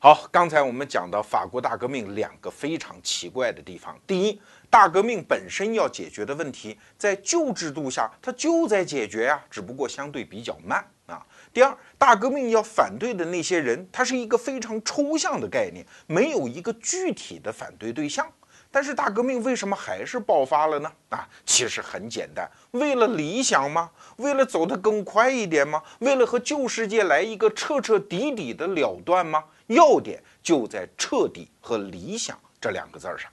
[0.00, 3.96] 好，刚才我们讲到法国大革命两个非常奇怪的地方。
[4.04, 11.24] 第一，大革命本身要解决的问题，在旧制度下它就在解决呀，只不过相对比较慢啊。
[11.52, 18.26] 第二，大革命要反对的那些人，它是一个非常抽象的概念，没有一个具体的反对对象。
[18.72, 20.90] 但是大革命为什么还是爆发了呢？
[21.10, 23.90] 啊，其实很简单，为了理想吗？
[24.16, 25.82] 为了走得更快一点吗？
[25.98, 29.44] 为了和旧世界来一个彻彻底底的了断吗？
[29.66, 33.30] 要点就在彻底和理想这两个字儿上。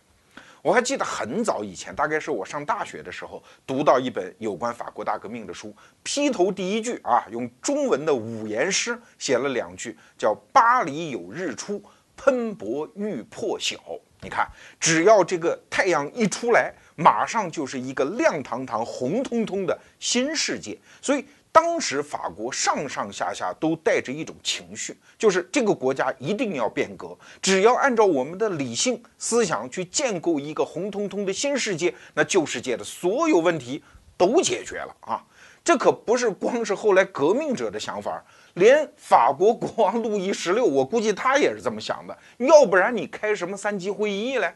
[0.62, 5.73] 我还记得很早以前，大概是我上大学的时候，读到一本有关法国大革命的书，
[6.04, 11.82] 劈头第一句啊，用中文的五言诗写了两句，叫“巴黎有日出，
[12.17, 13.78] 喷薄欲破晓”。
[14.21, 14.47] 你看，
[14.79, 20.77] 只要这个太阳一出来，马上就是一个亮堂堂、红彤彤的新世界。
[21.01, 21.25] 所以。
[21.51, 33.84] 当时法国上上下下都带着一种情绪，就是这个国家一定要变革，只要按照我们的理性思想去建构一个红彤彤的新世界，那旧世界的所有问题
[34.15, 35.25] 都解决了啊！
[35.63, 38.23] 这可不是光是后来革命者的想法，
[38.59, 44.53] 连法国国王路易十六，我估计他也是这么想的，要不然你开什么三级会议嘞？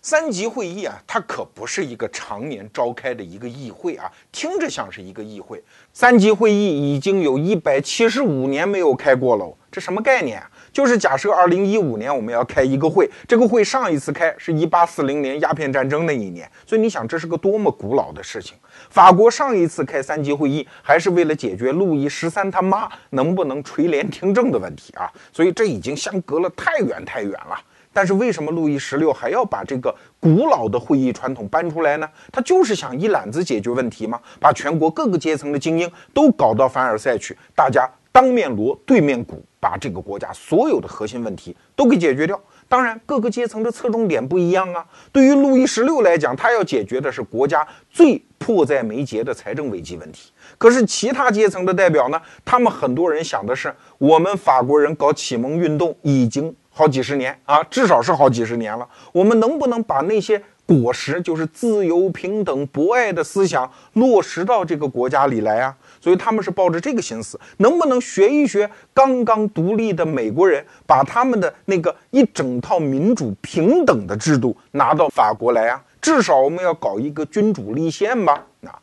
[0.00, 5.62] 三级会议啊，它可不是一个常年召开的一个议会啊，听着像是一个议会。
[5.92, 10.50] 三级会议已经有一百七十五年没有开过了，这什么概念啊？
[10.78, 18.56] 就是假设二零一五年我们要开一个会，这个会上一次开是一八四零年鸦片战争那一年，所以你想这是个多么古老的事情。
[18.88, 27.58] 法国上一次开三级会议还是为了解决路易十三他妈能不能垂帘听政的问题啊，所以这已经相隔了太远太远了。
[27.92, 32.08] 但是为什么路易十六还要把这个古老的会议传统搬出来呢？
[32.30, 34.20] 他就是想一揽子解决问题吗？
[34.38, 42.36] 把全国各个阶层的精英都搞到凡尔赛去，大家当面锣对面鼓，把这个国家所有的核心问题都给解决掉。
[42.66, 44.84] 当然，各个阶层的侧重点不一样啊。
[45.12, 50.32] 对于路易十六来讲，他要解决的是国家最迫在眉睫的财政危机问题。
[50.58, 52.20] 可是其他阶层的代表呢？
[52.44, 56.52] 他们很多人想的是，我们法国人搞启蒙运动已经。
[56.70, 58.88] 好几十年啊，至少是好几十年了。
[59.10, 65.76] 我们能不能把那些果实，就是自由、平等、博爱的思想落实到这个国家里来啊？
[66.00, 75.82] 所以他们是抱着这个心思，能不能学一学刚刚独立的美国人，把他们的那个一整套民主平等的制度拿到法国来啊？
[76.00, 78.44] 至少我们要搞一个君主立宪吧？
[78.64, 78.78] 啊。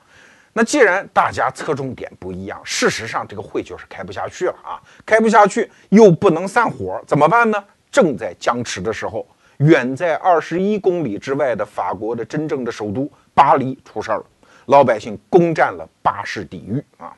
[0.58, 4.80] 那既然大家侧重点不一样，事实上这个会就是开不下去了啊！
[5.06, 7.62] 开不下去又不能散伙，怎么办呢？
[7.91, 14.25] 正在僵持的时候，远在二十一公里之外的法国的真正的首都巴黎出事儿了，
[14.65, 17.13] 老百姓攻占了巴士底狱啊！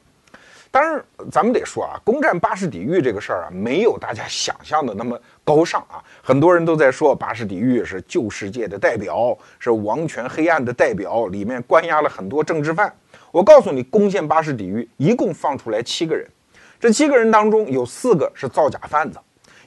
[0.69, 6.03] 当然，咱们得说啊，攻占巴士底狱这个事儿啊，没有大家想象的那么高尚啊。
[6.21, 12.93] 很多人都在说巴士底狱是旧世界的代表，是王权黑暗的代表，里面关押了很多政治犯。
[13.31, 16.27] 我告诉你，攻陷巴士底狱一共放出来七个人，
[16.79, 19.17] 这七个人当中有四个是造假贩子，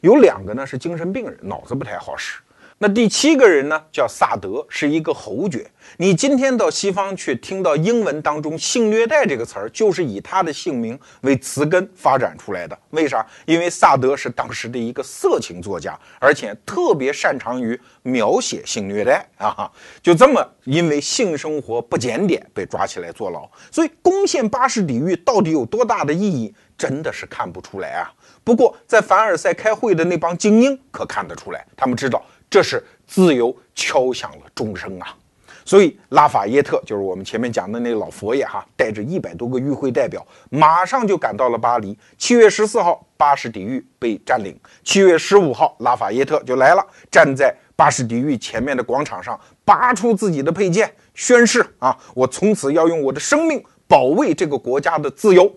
[0.02, 2.40] 有两个呢是精神病人，脑子不太好使。
[2.82, 5.70] 那第七个人呢，叫萨德，是一个侯爵。
[5.98, 12.78] 你今天到西方去，听到英文当中“性虐待”这个词儿，就是以他的姓名为词根发展出来的。
[12.92, 13.22] 为啥？
[13.44, 19.70] 因为萨德是当时的一个色情作家，而且特别擅长于描写性虐待啊。
[20.00, 23.46] 就这么，因为性生活不检点被抓起来坐牢。
[23.70, 28.10] 所以，攻陷巴士底狱到底有多大的意义，真的是看不出来啊。
[28.42, 32.24] 不过，在凡尔赛开会的那帮精英可看得出来，他们知道。
[32.50, 35.16] 这是自由敲响了钟声啊！
[35.64, 41.96] 所以拉法耶特就是我们前面讲的那老佛爷哈，带着一百多个与会代表，马上就赶到了巴黎。
[42.18, 55.54] 七月十四号，巴士底狱被占领；七月十五号，拉法耶特就来了，站在巴士底狱前面的广场上，拔出自己的佩剑，宣誓啊，我从此要用我的生命保卫这个国家的自由。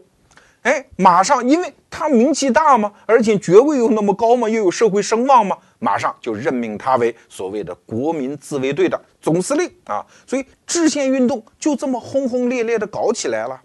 [0.62, 10.06] 哎，马上，因为他名气大嘛，而且爵位又那么高嘛，又有社会声望嘛，马上就任命他为所谓的国民自卫队的总司令啊。
[10.26, 13.62] 所以制宪运动就这么轰轰烈烈的搞起来了。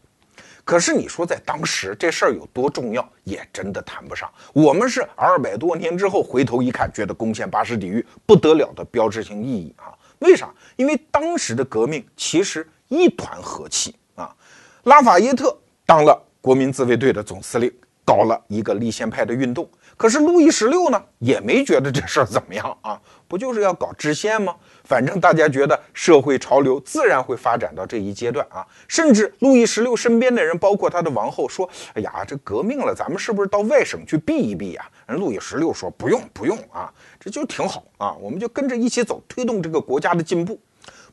[0.64, 4.28] 可是你说在当时这事儿有多重要，也真的谈不上。
[4.52, 9.94] 我们是二百多年之后回头一看，觉得攻陷巴士底狱不得了的标志性意义啊。
[10.18, 10.52] 为啥？
[10.76, 14.34] 因为当时的革命其实一团和气啊。
[14.82, 16.24] 拉法耶特当了。
[16.40, 17.70] 国民自卫队的总司令
[18.04, 24.54] 搞了一个立宪派的运动，可是路易十六呢也没觉得这事儿怎么样啊， 不就是要搞制宪吗？
[24.84, 40.58] 反正大家觉得社会潮流自然会发展到这一阶段啊，甚至路易十六身边的人，包括他的王后说：“哎呀，这革命了，咱们是不是到外省去避一避呀？”人路易十六说：“不用，不用啊，这就挺好啊，我们就跟着一起走，推动这个国家的进步，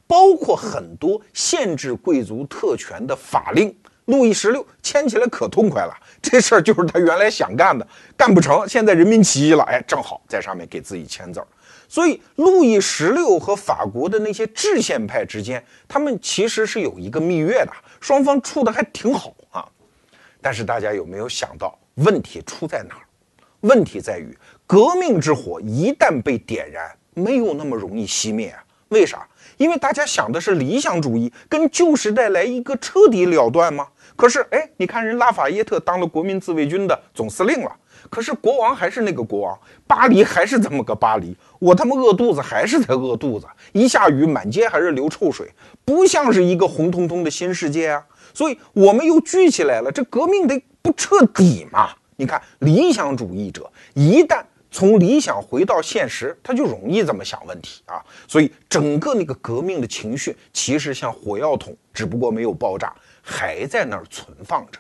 [0.06, 5.92] 包括很多限制贵族特权的法令。”路易十六签起来可痛快了，
[6.32, 11.48] 这事儿就是他原来想干的，干不成，现在人民起义了，哎，正好在上面给自己签字儿。
[11.88, 19.64] 所以，路易十六和法国的那些制宪派之间，他们其实是有一个蜜月的，双方处的还挺好啊。
[20.42, 23.06] 但是，大家有没有想到问题出在哪儿？
[23.62, 24.36] 问题在于，
[24.66, 28.64] 革命之火一旦被点燃，没有那么容易熄灭啊。
[28.90, 29.28] 为啥？
[29.58, 33.88] 因为大家想的是理想主义，跟旧时代来一个彻底了断吗？
[34.16, 37.72] 可是，哎，你看人拉法耶特当了国民自卫军的总司令了，
[38.10, 45.52] 可是国王还是那个国王，巴黎还是这么个巴黎，我他妈饿肚子还是在饿肚子，一下雨满街还是流臭水，
[45.84, 48.06] 不像是一个红彤彤的新世界啊！
[48.34, 51.90] 所以我们又聚起来了，这革命得不彻底嘛？
[52.16, 54.42] 你看，理想主义者一旦
[54.76, 58.04] 从理想回到现实，他就容易这么想问题啊！
[58.28, 62.94] 所以整个那个革命的情绪其实像火药桶，只不过没有爆炸。
[63.24, 64.80] 还在那儿存放着，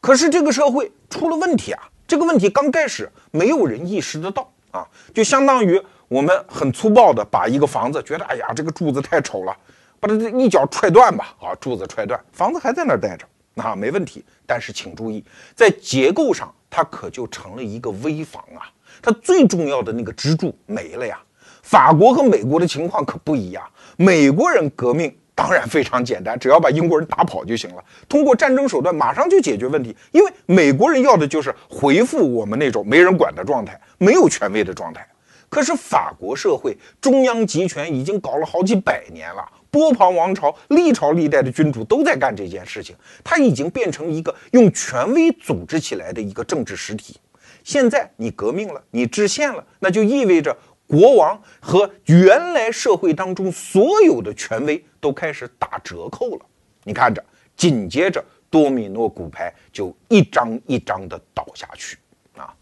[0.00, 1.88] 可是这个社会出了问题啊！
[2.08, 9.54] 这个问题刚开始没有人意识得到啊，就相当于我们很粗暴的把一个房子觉得，哎呀，这个柱子太丑了，
[10.00, 14.24] 把它一脚踹断吧，啊，柱子踹断，房子还在那儿待着，那没问题。
[14.46, 15.22] 但是请注意，
[15.54, 18.66] 在结构上它可就成了一个危房啊，
[19.02, 21.18] 它最重要的那个支柱没了呀。
[21.62, 23.62] 法国和美国的情况可不一样，
[23.96, 25.14] 美国人革命。
[25.32, 27.82] 当然非常简单，只要把英国人打跑就行了。
[28.06, 35.06] 通过战争手段马上就解决问题，因为美国人要的就是回复我们那种没人管的状态，没有权威的状态。
[35.48, 47.16] 可是法国社会中央集权已经搞了好几百年了，波旁王朝历朝历代的君主都在干这件事情，它已经变成一个用权威组织起来的一个政治实体。
[47.64, 50.56] 现在你革命了，你制宪了，那就意味着。
[50.86, 56.44] 国王和原来社会当中所有的权威都开始打折扣了，
[56.82, 57.24] 你看着，
[57.56, 58.20] 紧接着
[58.50, 61.96] 多米诺骨牌就一张一张的倒下去
[62.36, 62.52] 啊。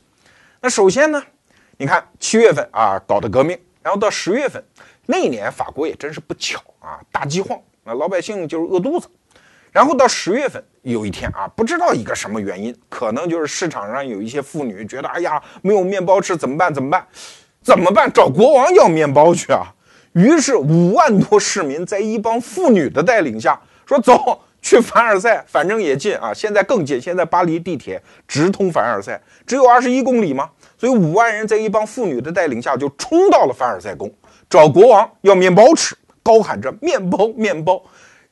[0.61, 1.25] 那首先呢，
[1.79, 4.63] 你看七月份啊搞的革命，然后到十月份
[5.07, 9.09] 那年法国也真是不巧啊，大饥荒，那老百姓就是饿肚子。
[9.73, 16.73] 然后到十月份有一天啊，不知道一个什么原因，可能就是市场上有一些妇女觉得，哎呀，没有面包吃怎么办？
[16.73, 17.07] 怎么办？
[17.63, 18.11] 怎么办？
[18.13, 19.75] 找国王要面包去啊！
[20.13, 26.33] 于是五万多市民在一帮妇女的带领下，说走去凡尔赛，反正也近啊。
[26.33, 30.49] 现在更近，现在巴黎地铁直通凡尔赛，只有二十一公里吗？
[30.79, 34.11] 所以五万人在一帮妇女的带领下，就冲到了凡尔赛宫，
[34.49, 37.83] 找国王要面包吃，高喊着面包面包。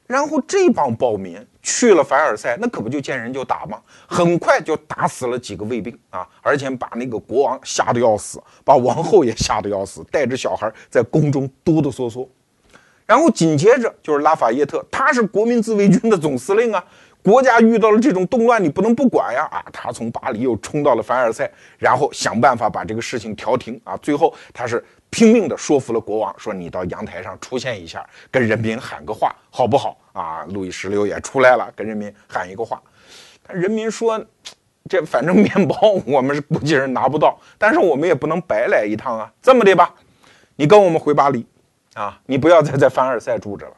[0.07, 3.81] 然后这帮暴民去了凡尔赛，那可不就见人就打吗？
[4.07, 12.27] 很快就打死了几个卫兵啊，而且把那个国王吓得要死，把王后也吓得要死，带着小孩在宫中哆哆嗦嗦。
[13.05, 16.85] 然后紧接着就是拉法耶特，他是国民自卫军的总司令啊，
[17.23, 19.65] 国家遇到了这种动乱，你不能不管呀啊！
[19.73, 23.97] 他从巴黎又冲到了凡尔赛，然后想办法把这个事情调停啊。
[23.97, 24.85] 最后他是。
[25.09, 30.45] 拼命地说服了国王，说你到阳台上出现一下，跟人民喊个话，好不好啊？
[30.51, 32.83] 路易十六也出来了，跟人民喊一个话。
[33.47, 34.23] 但人民说，
[34.91, 39.33] 这反正面包我们是估计是拿不到，但是我们也不能白来一趟啊。
[39.41, 39.95] 这么的吧，
[40.57, 41.47] 你跟我们回巴黎，
[41.95, 43.73] 啊，你不要再在凡尔赛住着了。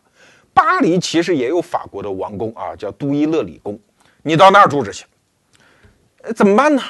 [0.52, 3.78] 巴黎其实也有法国的王宫啊，叫杜伊勒里宫，
[4.22, 5.06] 你到那儿住着去。
[6.34, 6.82] 怎么办呢？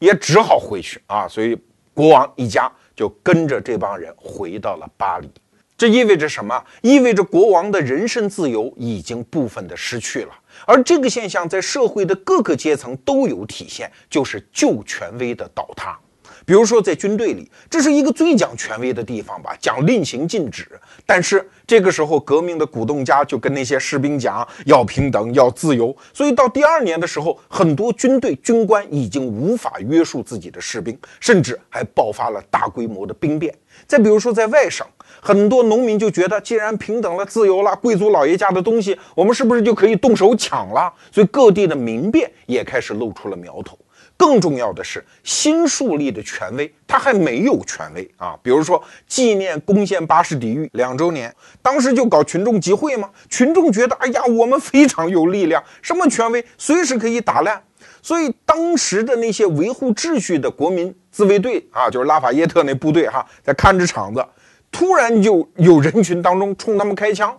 [0.00, 1.26] 也只好回去啊。
[1.26, 1.56] 所以
[1.94, 2.70] 国王一家。
[2.96, 5.30] 就跟着这帮人回到了巴黎，
[5.76, 6.64] 这意味着什么？
[6.80, 10.32] 意味着国王的人身自由已经部分的失去了，
[10.66, 15.98] 而这个现象在社会的各个阶层都有体现，就是旧权威的倒塌。
[16.46, 20.70] 比如说，在军队里，这是一个最讲权威的地方吧，讲令行禁止。
[21.04, 25.94] 但是这个时候，革命的鼓动家就跟那些士兵讲要平等、要自由。
[26.14, 33.52] 所以到第二年的时候，很多军队军官已经无法约束自己的士兵，甚至还爆发了大规模的兵变。
[33.88, 34.86] 再比如说，在外省，
[35.20, 40.94] 很多农民就觉得，既然平等了、自由了，贵族老爷家的东西，我们是不是就可以动手抢了？
[41.10, 43.76] 所以各地的民变也开始露出了苗头。
[44.16, 48.34] 更重要的是，新树立的权威，它还没有权威啊。
[48.42, 53.10] 比如说，纪念攻陷巴士底狱两周年，当时就搞群众集会嘛。
[53.28, 57.62] 群众觉得，哎呀，我们非常有力量，什么权威，随时可以打烂。
[58.00, 64.24] 所以，当时的那些维护秩序的国民自卫队啊，就是拉法耶特那部队哈，在看着场子，
[64.70, 67.36] 突然就有人群当中冲他们开枪，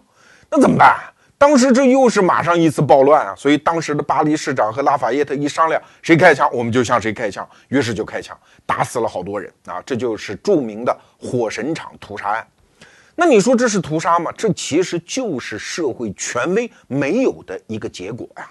[0.52, 0.96] 那怎么办？
[1.38, 8.36] 当时这又是马上一次暴乱啊，所以当时的巴黎市长和拉法耶特一商量，谁开枪我们就向谁开枪，于是就开枪，
[8.66, 12.48] 打死了好多人啊，这就是著名的火神场屠杀案。
[13.16, 14.32] 那你说这是屠杀吗？
[14.36, 18.50] 这其实就是社会权威没有的一个结果呀。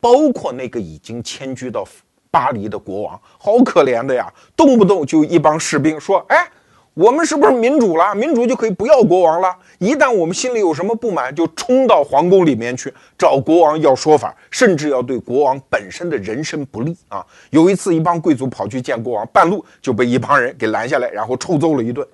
[0.00, 1.86] 包括那个已经迁居到
[2.30, 4.26] 巴黎的国王，好可怜的呀，
[4.56, 6.50] 动不动就一帮士兵说，哎，
[6.94, 8.14] 我们是不是民主了？
[8.14, 9.56] 民主就可以不要国王了？
[9.78, 17.24] 一旦我们心里有什么不满，就冲到皇宫里面去找国王要说法，甚至要对国王本身的人身不利啊！
[17.48, 22.06] 有一次，一帮贵族跑去见国王，半路就被一帮人给拦下来，然后臭揍了一顿。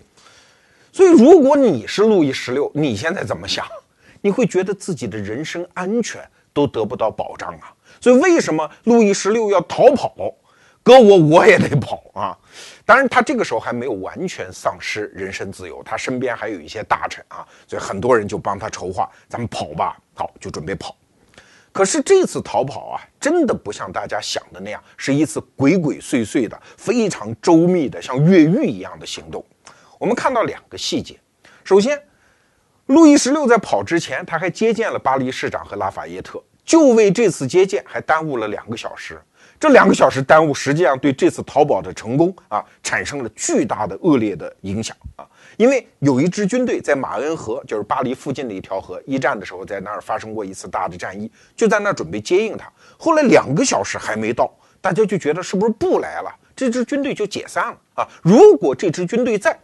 [0.93, 3.67] 所以，如果你是路易十六，你现在怎么想？
[4.21, 6.21] 你会觉得自己的人身安全
[6.53, 7.75] 都得不到保障啊！
[8.01, 10.15] 所以，为什么路易十六要逃跑？
[10.89, 12.39] 搁我我也得跑啊！
[12.87, 19.99] 当然，他这个时候还没有完全丧失人身自由，他身边还有一些大臣啊，所以很多人就帮他筹划：咱们跑吧！
[20.15, 20.97] 好，就准备跑。
[21.73, 29.45] 可是这次逃跑啊，真的不像大家想的那样，是一次鬼鬼祟祟的、非常周密的，像越狱一样的行动。
[29.99, 31.21] 我们看到两个细节。
[31.65, 32.03] 首先，
[32.87, 39.21] 路易十六在跑之前，他还接见了巴黎市长和拉法耶特，就为这次接见还耽误了两个小时。
[39.61, 45.27] 这两个小时耽误，实际上对这次逃跑的成功啊，产生了巨大的恶劣的影响啊。
[45.57, 52.71] 因为有一支军队在马恩河，就是巴黎附近的一条河，一战的时候在那儿发生过一次大的战役，就在那儿准备接应他。
[52.97, 54.49] 后来两个小时还没到，
[54.81, 56.31] 大家就觉得是不是不来了？
[56.55, 58.09] 这支军队就解散了啊。
[58.23, 59.59] 如果这支军队在，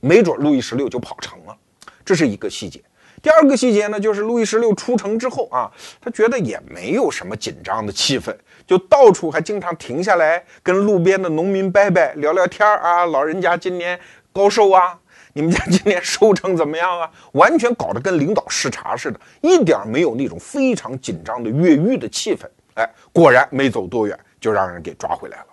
[0.00, 1.54] 没准路易十六就跑成了，
[2.02, 2.82] 这是一个细节。
[3.22, 8.34] 第二个细节呢，就是路易十六出城之后啊，他觉得也没有什么紧张的气氛，
[8.66, 13.04] 就到处还经常停下来跟路边的农民伯伯聊聊天啊。
[13.06, 13.98] 老人家今年
[14.32, 14.98] 高寿啊？
[15.36, 17.10] 你们家今年收成怎么样啊？
[17.32, 22.48] 完全搞得跟领导视察似的，一点没有那种非常紧张的越狱的气氛。
[22.74, 25.46] 哎，果然没走多远就让人给抓回来了。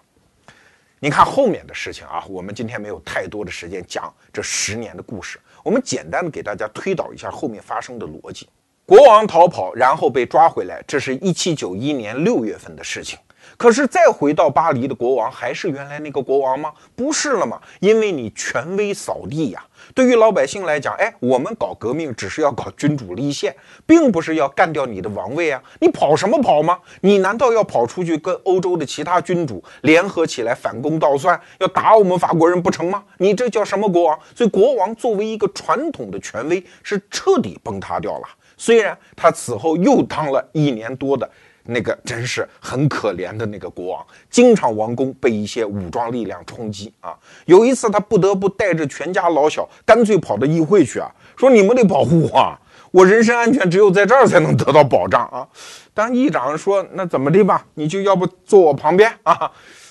[1.00, 8.48] 你看后面的事情啊，我们今天没有太多的时间讲这十年的故事，我们简单的给大家推导一下后面发生的逻辑。
[8.92, 13.18] 国王逃跑，然后被抓回来，这是一七九一年六月份的事情。
[13.56, 16.74] 可是再回到巴黎的国王还是原来那个国王吗？
[16.94, 17.58] 不是了吗？
[17.80, 19.64] 因为你权威扫地呀。
[19.96, 25.64] 对于老百姓来讲，哎，我们搞革命只是要搞君主立宪，并不是要干掉你的王位啊！
[25.80, 26.78] 你跑什么跑吗？
[27.00, 33.02] 你难道要跑出去跟欧洲的其他君主联合起来反攻倒算，要打我们法国人不成吗？
[33.20, 34.20] 你这叫什么国王？
[34.36, 38.28] 所以国王作为一个传统的权威是彻底崩塌掉了。
[38.62, 41.28] 虽然他此后又当了一年多的。
[41.64, 47.16] 那个真是很可怜的那个国王，经常王宫被一些武装力量冲击啊。
[47.46, 52.58] 有一次，他不得不带着全家老小，干脆跑到议会去啊，说你们得保护我，
[52.90, 55.48] 我人身安全只有在这儿才能得到保障啊。
[55.94, 59.50] 当议长说那怎么的吧，你就要不坐我旁边啊？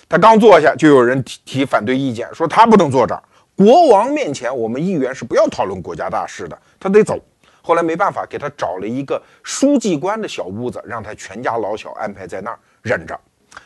[0.08, 3.22] 他刚坐下，就有人提提反对意见，说他不能坐这儿。
[3.56, 7.16] 国王面前，我们议员是不要讨论国家大事的，他得走。
[7.62, 13.18] 后来没办法，给他找了一个书记官的小屋子，让他全家老小安排在那儿忍着。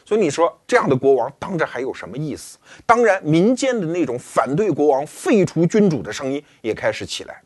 [0.04, 2.58] 所以你说这样的国王当着还有什么意思？
[2.86, 7.40] 当然，民间的那种反对国王、废除君主的声音也开始起来。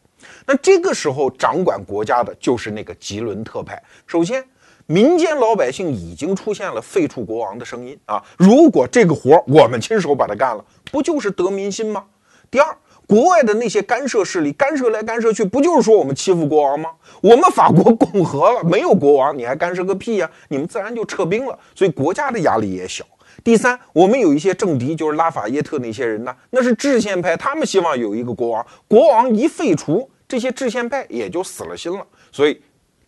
[0.46, 3.80] 那这个时候掌管国家的就是那个吉伦特派。
[4.06, 4.44] 首先，
[4.86, 8.22] 民间老百姓已经出现了废除国王的声音啊！
[8.36, 12.04] 如果这个活我们亲手把它干了，不就是得民心吗？
[12.50, 12.76] 第二。
[13.08, 16.90] 国外的那些干涉势力干涉来干涉去，不就是说我们欺负国王吗？
[17.22, 20.30] 我们法国共和了，没有国王，你还干涉个屁呀？
[20.48, 23.02] 你们自然就撤兵了，所以国家的压力也小。
[23.42, 32.06] 第三，我们有一些政敌，就是拉法耶特那些人呢，那是制宪派，他们希望有一个国王，国王一废除，这些制宪派也就死了心了。
[32.30, 32.60] 所以，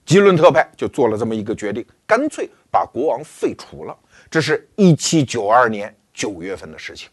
[0.07, 3.95] 吉伦特派就做了这么一个决定，干脆把国王废除了。
[4.31, 7.11] 这是一七九二年九月份的事情。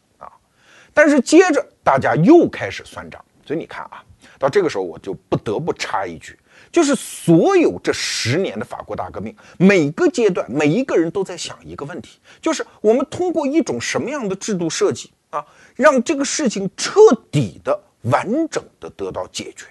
[0.97, 4.03] 但是接着大家又开始算账，所以你看啊，
[4.39, 6.35] 到这个时候我就不得不插一句，
[6.71, 15.45] 就是所有这十年的法国大革命，每个阶段每一个人都在想一个问题，就是我们通过一种什么样的制度设计啊，
[15.75, 19.67] 让这个事情彻底的、完整的得到解决。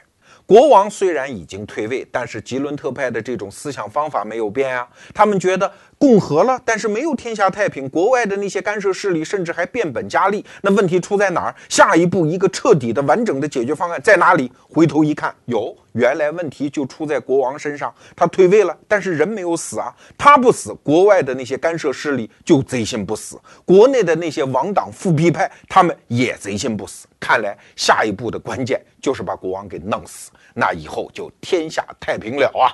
[0.47, 4.89] 国王虽然已经退位，但是吉伦特派的这种思想方法没有变啊。
[5.13, 5.69] 他们觉得
[5.99, 10.45] 共和了，但是没有天下太平，国外的那些干涉势力甚至还变本加厉。
[10.63, 11.55] 那问题出在哪儿？
[11.69, 14.53] 下一步一个彻底的、完整的解决方案在哪里？
[14.69, 17.93] 回头一看，有，原来问题就出在国王身上。
[18.15, 19.91] 他退位了，但是人没有死啊。
[20.19, 27.07] 他不死，国外的那些干涉势力就贼心不死；国内的那些王党复辟派，他们也贼心不死。
[27.19, 30.31] 看来下一步的关键就是把国王给弄死。
[30.55, 32.69] 那以后就天下太平了啊！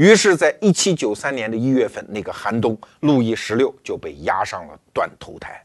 [0.00, 5.62] 于是，在一七九三年的一月份，那个寒冬，路易十六就被押上了断头台。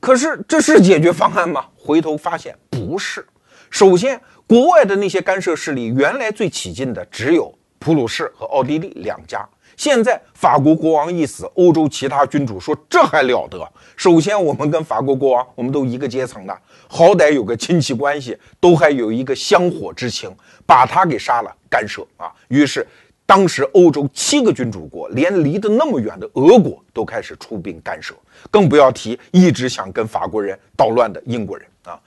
[0.00, 1.64] 可是，这是解决方案吗？
[1.76, 3.24] 回头发现不是。
[3.70, 13.72] 首先，国外的那些干涉势力，原来最起劲的只有普鲁士和奥地利两家，现在法国国王一死，欧洲其他君主说这还了得？
[13.96, 20.34] 首先，我们跟法国国王，我们都一个阶层的，好歹有个亲戚关系，都还有一个香火之情，
[20.66, 22.32] 把他给杀了，干涉啊！
[22.48, 22.84] 于是，
[23.26, 28.14] 当时欧洲七个君主国，连离得那么远的俄国都开始出兵干涉，
[28.52, 31.98] 更不要提一直想跟法国人捣乱的英国人啊！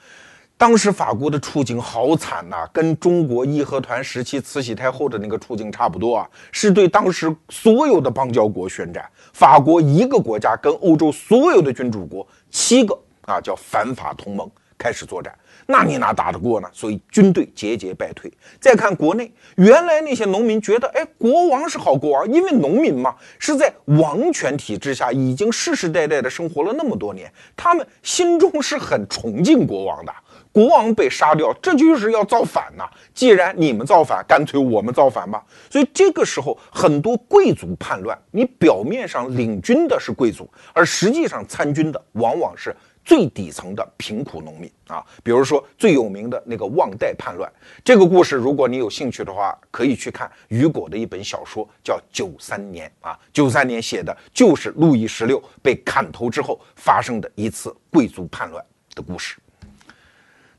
[0.56, 9.06] 当时法国的处境好惨呐，跟中国义和团时期慈禧太后的那个处境差不多啊，是对当时所有的邦交国宣战。
[9.34, 15.34] 法国一个国家跟欧洲所有的君主国七个啊，叫反法同盟开始作战，
[15.72, 16.68] 那你哪打得过呢？
[16.74, 18.32] 所以军队节节败退。
[18.60, 30.12] 再看国内，原来那些农民觉得，哎，国王是好国王，因为农民嘛是在王权体制下已经世世代代的生活了那么多年，他们心中是很崇敬国王的。
[30.52, 32.84] 国王被杀掉，这就是要造反呐！
[33.14, 35.46] 既然你们造反，干脆我们造反吧。
[35.70, 38.18] 所以这个时候，很多贵族叛乱。
[38.32, 42.76] 你表面上领军的是贵族，而实际上参军的往往是
[43.10, 45.04] 最底层的贫苦农民啊。
[45.24, 47.52] 比如说最有名的那个旺代叛乱，
[47.84, 53.18] 这个故事，如果你有兴趣的话，可以去看雨果的一本小说，叫《九三年》啊。
[53.34, 59.38] 九三年写的就是路易十六被砍头之后发生的一次贵族叛乱的故事。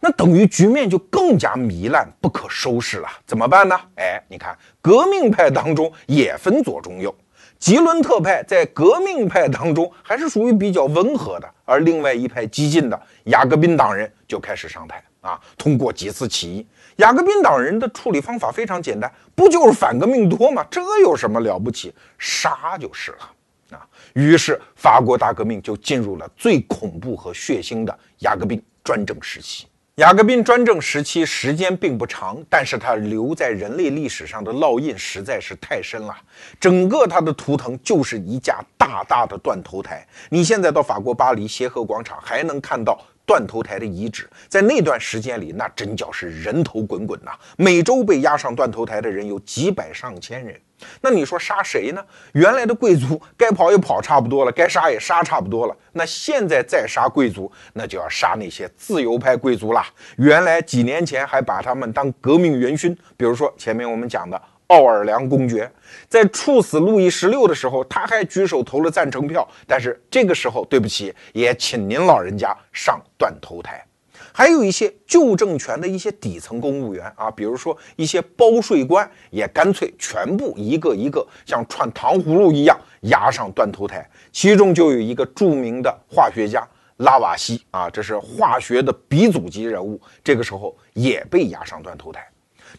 [0.00, 3.78] 那等于局面就更加糜烂不可收拾了，怎么办呢？
[3.94, 7.14] 哎，你看，革命派当中也分左中右，
[7.60, 15.38] 吉伦特派在革命派当中还是属于比较温和的，而另外一派激进的雅各宾党人就开始上台啊。
[15.58, 20.66] 通过几次起义，雅各宾党人的处理方法非常简单，不就是反革命多吗？
[20.70, 21.94] 这有什么了不起？
[22.18, 23.86] 杀就是了啊。
[24.14, 29.66] 于是法国大革命就进入了最恐怖和血腥的雅各宾专政时期。
[29.96, 36.16] 雅各宾专政时期时间并不长，但是它留在人类历史上的烙印实在是太深了。
[36.58, 40.06] 整个它的图腾就是一架大大的断头台。
[40.30, 42.98] 你现在到法国巴黎协和广场还能看到
[43.30, 44.28] 断头台的遗址。
[44.48, 47.30] 在那段时间里，那真叫是人头滚滚呐！
[47.56, 50.60] 每周被押上断头台的人有几百上千人。
[51.00, 52.04] 那你说杀谁呢？
[52.32, 55.76] 原来的贵族该跑也跑差不多了，该杀也杀差不多了。
[55.92, 59.86] 那现在再杀贵族，那就要杀那些自由派贵族啦。
[60.16, 65.70] 原来几年前还把他们当革命元勋，比如说前面我们讲的奥尔良公爵，
[66.08, 69.46] 在处死路易十六的时候，他还举手投了赞成票。
[69.66, 73.84] 但是这个时候，对不起，也请您老人家上断头台。
[74.32, 84.08] 还有一些旧政权的一些底层公务员啊，比如说一些包税官，也干脆全部一个一个像串糖葫芦一样压上断头台。
[84.30, 86.64] 其中就有一个著名的化学家
[86.98, 92.29] 拉瓦锡啊，这是化学的鼻祖级人物，这个时候也被压上断头台。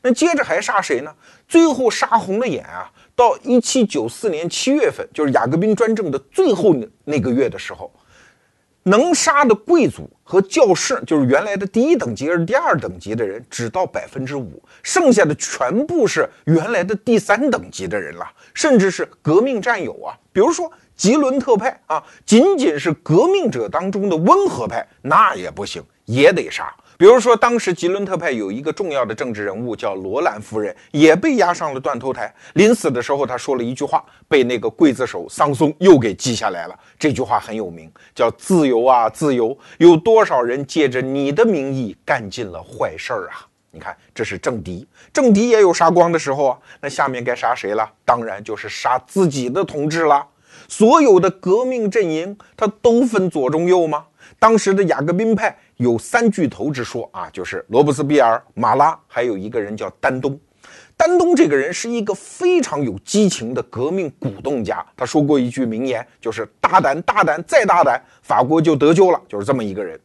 [0.02, 1.14] 那接着还杀谁呢？
[1.48, 2.92] 最后杀红了眼啊！
[3.16, 7.92] 到一七九四年七月份，就是雅各宾专政的最后那个月的时候。
[8.84, 18.26] 能杀的贵族和教士，就是原来的第一等级而第二等级的人，只到百分之五，剩下的全部是原来的第三等级的人了，
[18.56, 26.74] 甚至是革命战友啊，比如说吉伦特派啊，仅仅是革命者当中的温和派，那也不行，也得杀。
[27.02, 32.32] 比如说，当时吉伦特派有一个重要的政治人物叫罗兰夫人，也被押上了断头台。
[32.54, 36.80] 临死的时候，他说了一句话，被那个刽子手桑松又给记下来了。
[37.00, 39.58] 这句话很有名，叫“自由啊，自由！
[39.80, 46.58] 有多少人借着你的名义干尽了坏事儿啊？”你看，这是政敌，政敌也有杀光的时候啊。
[46.80, 47.92] 那下面该杀谁了？
[48.06, 50.24] 当然就是杀自己的同志了。
[50.68, 54.06] 所有的革命阵营，他都分左中右吗？
[54.38, 60.40] 当时的雅各宾派有三巨头之说啊，就是罗伯斯庇尔、马拉，还有一个人叫丹东。
[60.96, 70.00] 丹东这个人是一个非常有激情的革命鼓动家，他说过一句名言，就是“大胆，大胆，再大胆，法国就得救了”，就是这么一个人。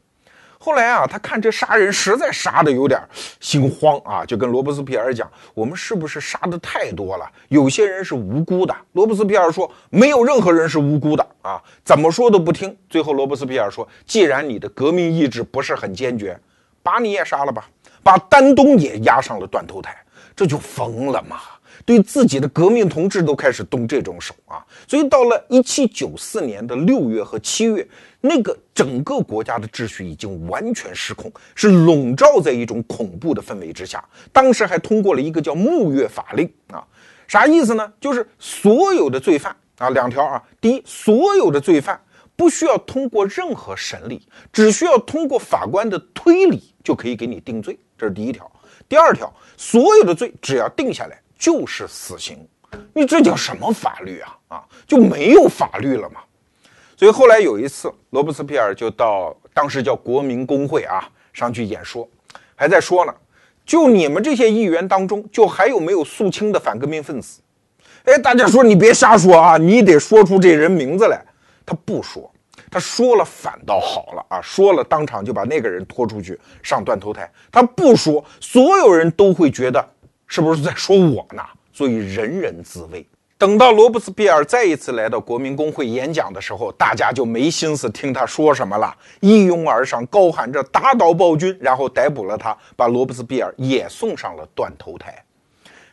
[0.67, 3.01] 后来啊，他看这杀人实在杀的有点
[3.39, 7.31] 心慌啊，就跟罗伯斯皮尔讲：“我们是不是杀的太多了？
[7.51, 16.37] 有些人是无辜的。”罗伯斯皮尔说：“没有任何人是无辜的啊，怎么说都不听。”最后，罗伯斯皮尔说：“既然你的革命意志不是很坚决，
[16.83, 17.69] 把你也杀了吧，
[18.03, 19.97] 把丹东也押上了断头台，
[20.35, 21.37] 这就疯了嘛。”
[21.85, 27.87] 对自己的革命同志都开始动这种手啊，所以到了一七九四年的六月和七月，
[28.27, 34.05] 那个整个国家的秩序已经完全失控，是笼罩在一种恐怖的氛围之下。
[34.33, 36.85] 当时还通过了一个叫木月法令啊，
[37.29, 37.93] 啥意思呢？
[38.01, 42.01] 就是所有的罪犯啊，两条啊，第一，所有的罪犯
[42.35, 48.51] 不需要通过任何审理，只需要通过法官的推理就可以给你定罪，这是第一条。
[48.89, 51.21] 第二条，所有的罪只要定下来。
[51.39, 52.49] 就是死刑，
[52.95, 54.39] 你这叫什么法律啊？
[54.49, 56.23] 啊，就没有法律了嘛。
[56.97, 62.09] 所以后来有一次，罗伯斯庇尔就到当时叫国民工会啊上去演说，
[62.55, 63.15] 还在说呢，
[63.67, 67.41] 就你们这些议员当中，就还有没有肃清的反革命分子？
[68.05, 71.23] 哎，大家说你别瞎说啊，你得说出这人名字来。
[71.67, 72.33] 他不说，
[72.71, 77.31] 他说了反倒好了啊，说了当场就把那个人拖出去上断头台。
[77.51, 79.87] 他不说，所有人都会觉得
[80.27, 81.43] 是不是在说我呢？
[81.73, 83.07] 所以人人自危。
[83.39, 95.23] 等到罗伯斯庇尔再一次来到国民工会演讲的时候，大家就没心思听他说什么了，一拥而上，高喊着打倒暴君，然后逮捕了他，把罗伯斯庇尔也送上了断头台。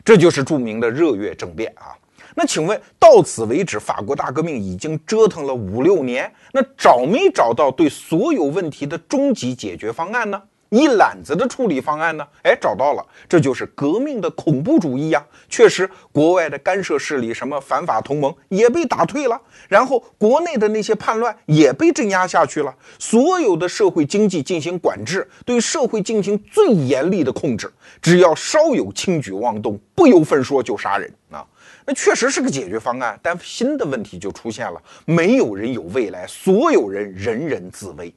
[0.02, 1.92] 这就是著名的热月政变啊。
[2.34, 10.42] 那请问，到此为止，法国大革命已经折腾了五六年，那找没找到对所有问题的终极解决方案呢？
[10.74, 12.26] 一揽子的处理方案呢？
[12.42, 15.24] 哎，找到了，这就是革命的恐怖主义呀！
[15.48, 27.72] 确实，国外的干涉势力，什么反法同盟也被打退了，然后国内的那些叛乱也被镇压下去了，所有的社会经济进行管制，对社会进行最严厉的控制，
[28.02, 31.46] 只要稍有轻举妄动，不由分说就杀人啊！
[31.86, 38.12] 那确实是个解决方案，但新的问题就出现了：没有人有未来，所有人人人自危。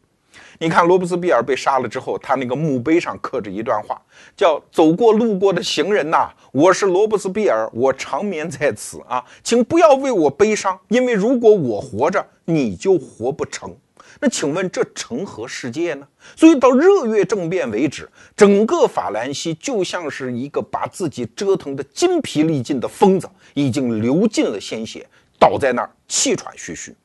[0.59, 4.01] 你看罗伯斯庇尔被杀了之后，他那个墓碑上刻着一段话，
[4.35, 13.75] 叫“走过路过的行人呐，我是罗伯斯庇尔，我长眠在此啊，请不要为我悲伤，因为如果我活着，你就活不成。”
[14.19, 16.07] 那请问这成何世界呢？
[16.35, 26.95] 所以到热月政变为止，整个法兰西就像是一个把自己折腾得筋疲力尽的疯子，已经流尽了鲜血，倒在那儿气喘吁吁。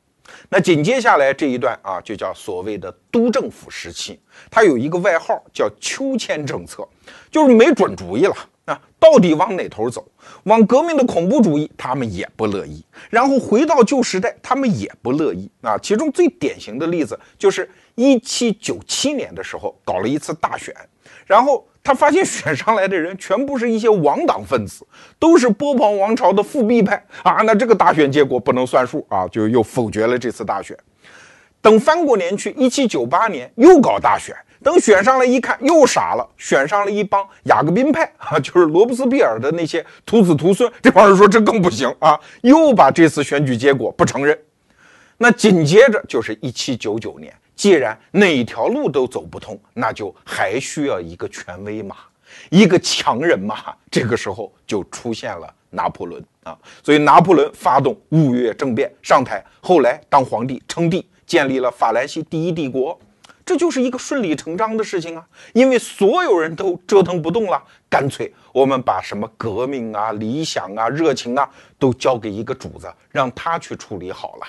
[0.49, 4.19] 那紧接下来这一段啊，就叫所谓的督政府时期，
[4.49, 6.87] 它有一个外号叫秋千政策，
[7.31, 8.35] 就是没准主意了。
[8.65, 10.07] 啊，到底往哪头走？
[10.43, 15.51] 往革命的恐怖主义，他们也不乐意；然后回到旧时代，他们也不乐意。
[15.61, 20.73] 啊，其中最典型的例子就是一七九七年的时候搞了一次大选，
[21.25, 24.87] 然后他发现选上来的人全部是一些王党分子，
[25.19, 27.41] 都是波旁王朝的复辟派啊。
[27.43, 30.77] 那这个大选结果不能算数啊，就又否决了这次大选。
[31.61, 34.35] 等翻过年去，一七九八年又搞大选。
[34.61, 40.71] 等选上来一看，又傻了，选上了一帮雅各宾派啊， 就是罗伯斯庇尔的那些徒子徒孙。
[40.81, 44.37] 这帮人说这更不行啊，又把这次选举结果不承认。
[45.17, 51.95] 那紧接着就是一七九九年，既然哪条路都走不通，那就还需要一个权威嘛，
[52.49, 53.75] 一个强人嘛。
[53.91, 62.99] 这个时候就出现了拿破仑啊，所以拿破仑发动五月政变上台，后来当皇帝称帝，建立了法兰西第一帝国。
[63.45, 74.47] 这就是一个顺理成章的事情啊，因为所有人都折腾不动了，干脆我们把什么革命啊、理想啊、热情啊，都交给一个主子，让他去处理好了。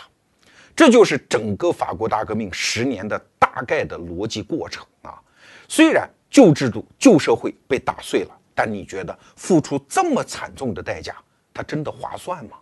[0.77, 5.21] 这就是整个法国大革命十年的大概的逻辑过程啊。
[5.69, 11.17] 虽然旧制度、旧社会被打碎了，但你觉得付出这么惨重的代价，
[11.53, 12.57] 它真的划算吗？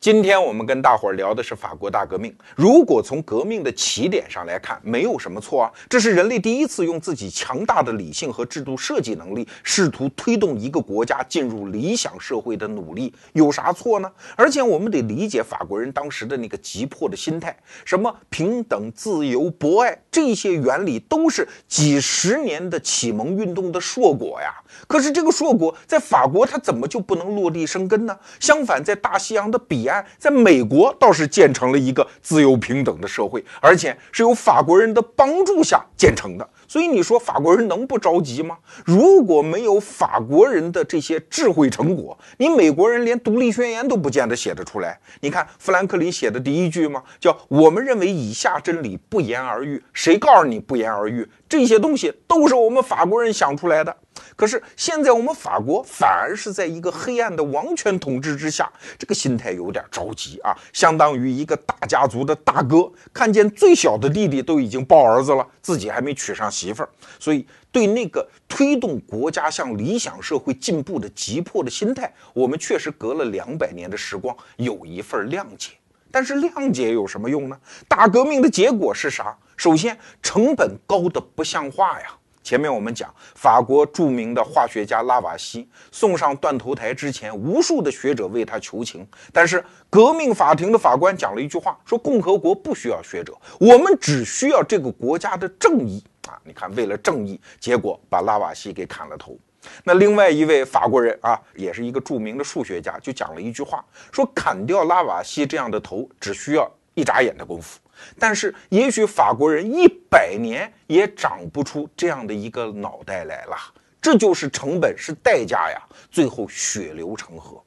[0.00, 2.34] 今天我们跟大伙儿聊的是法国大革命。
[2.56, 5.70] 如果从革命的起点上来看，没有什么错啊。
[5.90, 14.10] 这是人类第一次用自己强大的理性和制度设计能力，试图推动一个国家进入理想社会的努力，有啥错呢？
[14.36, 24.54] 而且我们得理解法国人当时的那个急迫的心态，什么平等、自由、博爱，这些原理都是几十年的启蒙运动的硕果呀。
[24.90, 28.18] 可是这个硕果在法国，它怎么就不能落地生根呢？
[28.40, 36.50] 相反，在大西洋的彼岸，在美国倒是建成了一个自由平等的社会，而且是由法国人的帮助下建成的。
[36.66, 38.58] 所以你说法国人能不着急吗？
[38.84, 44.98] 如果没有法国人的这些智慧成果，你美国人连独立宣言都不见得写得出来。
[45.20, 47.00] 你看富兰克林写的第一句吗？
[47.20, 51.28] 叫“我们认为以下真理不言而喻”，谁告诉你不言而喻？
[51.48, 53.96] 这些东西都是我们法国人想出来的。
[54.40, 66.88] 可是现在我们法国反而是在一个黑暗的王权统治之下，这个心态有点着急啊，相当于一个大家族的大哥看见最小的弟弟都已经抱儿子了，自己还没娶上媳妇儿，
[67.18, 75.72] 所以对那个推动国家向理想社会进步的急迫的心态，我们确实隔了两百年的时光有一份谅解。
[76.10, 77.58] 但是谅解有什么用呢？
[77.86, 79.36] 大革命的结果是啥？
[79.58, 82.06] 首先成本高的不像话呀。
[82.42, 96.38] 前面我们讲，法国著名的化学家拉瓦锡送上断头台之前，无数的学者为他求情，但是革命法庭的法官讲了一句话，说共和国不需要学者，我们只需要这个国家的正义啊！
[96.44, 99.36] 你看，为了正义，结果把拉瓦锡给砍了头。
[99.84, 107.78] 那另外一位法国人啊，也是一个著名的数学家，就讲了一句话，说砍掉拉瓦锡这样的头只需要一眨眼的功夫，
[108.18, 113.56] 但是也许法国人一百年也长不出这样的一个脑袋来了。
[114.00, 117.62] 这就是成本，是代价呀，最后血流成河。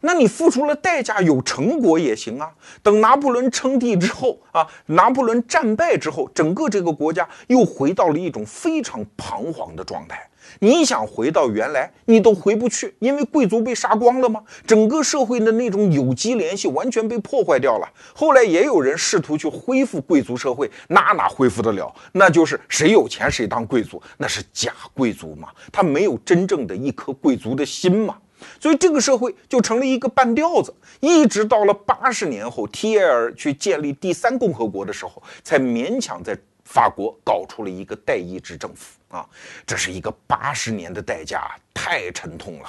[0.00, 2.52] 那你付出了代价，有成果也行啊。
[2.84, 10.27] 等拿破仑称帝之后啊，拿破仑战败之后，整个这个国家又回到了一种非常彷徨的状态。
[10.60, 14.42] 你想回到原来，你都回不去，因为贵族被杀光了吗？
[14.66, 17.88] 整个社会的那种有机联系完全被破坏掉了。
[18.14, 21.94] 后来也有人试图去恢复贵族社会，哪哪恢复得了？
[22.12, 28.18] 那就是谁有钱谁当贵族，那是假贵族嘛，他没有真正的一颗贵族的心嘛。
[28.60, 39.26] 所以这个社会就成了一个半吊子，一直到了八十年后，提尔去建立第三共和国的时候，才勉强在法国搞出了一个代议制政府啊！
[39.66, 42.68] 这是一个八十年的代价，太沉痛了。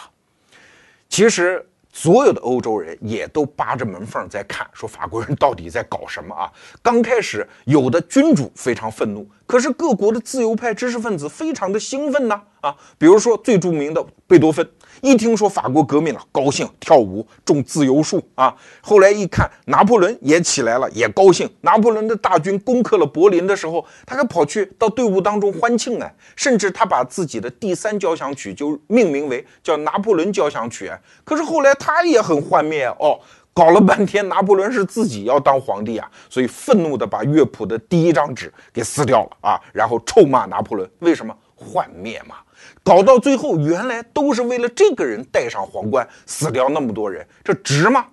[1.07, 1.65] 其实。
[1.91, 6.49] 所有的欧洲人也都扒着门缝在看，说法国人到底在搞什么啊？
[6.83, 12.77] 刚开始，有的君主非常愤怒，可是各国的自由派知识分子非常的兴奋呢啊！
[12.99, 14.69] 比如说最著名的贝多芬。
[15.01, 18.53] 一听说法国革命了，高兴跳舞种自由树啊！
[18.81, 21.49] 后来一看拿破仑也起来了，也高兴。
[21.61, 30.91] 拿破仑的大军攻克了柏林的时候，他还跑去到队伍当中欢庆哎，甚至他把自己的第三交响曲就命名为叫拿破仑交响曲。
[31.23, 33.19] 可是后来他也很幻灭哦，
[33.53, 42.35] 搞了半天拿破仑是自己要当皇帝啊，所以愤怒的把乐谱的第一张纸给撕掉了啊，然后臭骂拿破仑为什么幻灭嘛？
[42.83, 48.07] 搞到最后，原来都是为了这个人戴上皇冠，死掉那么多人，这值吗？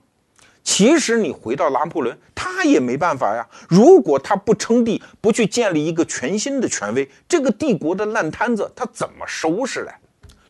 [0.62, 3.48] 其实你回到拿破仑，他也没办法呀。
[3.68, 9.98] 如果他不称帝，不去建立一个全新的权威，这个帝国的烂摊子他怎么收拾来？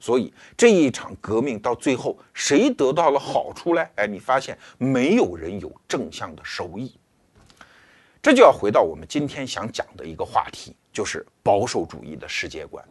[0.01, 3.87] 所以这一场革命到最后，谁得到了好处嘞？
[3.97, 6.95] 哎，你发现没有人有正向的收益。
[8.23, 12.83] 这就要回到我们今天想讲的一个话题，就是保守主义的世界观。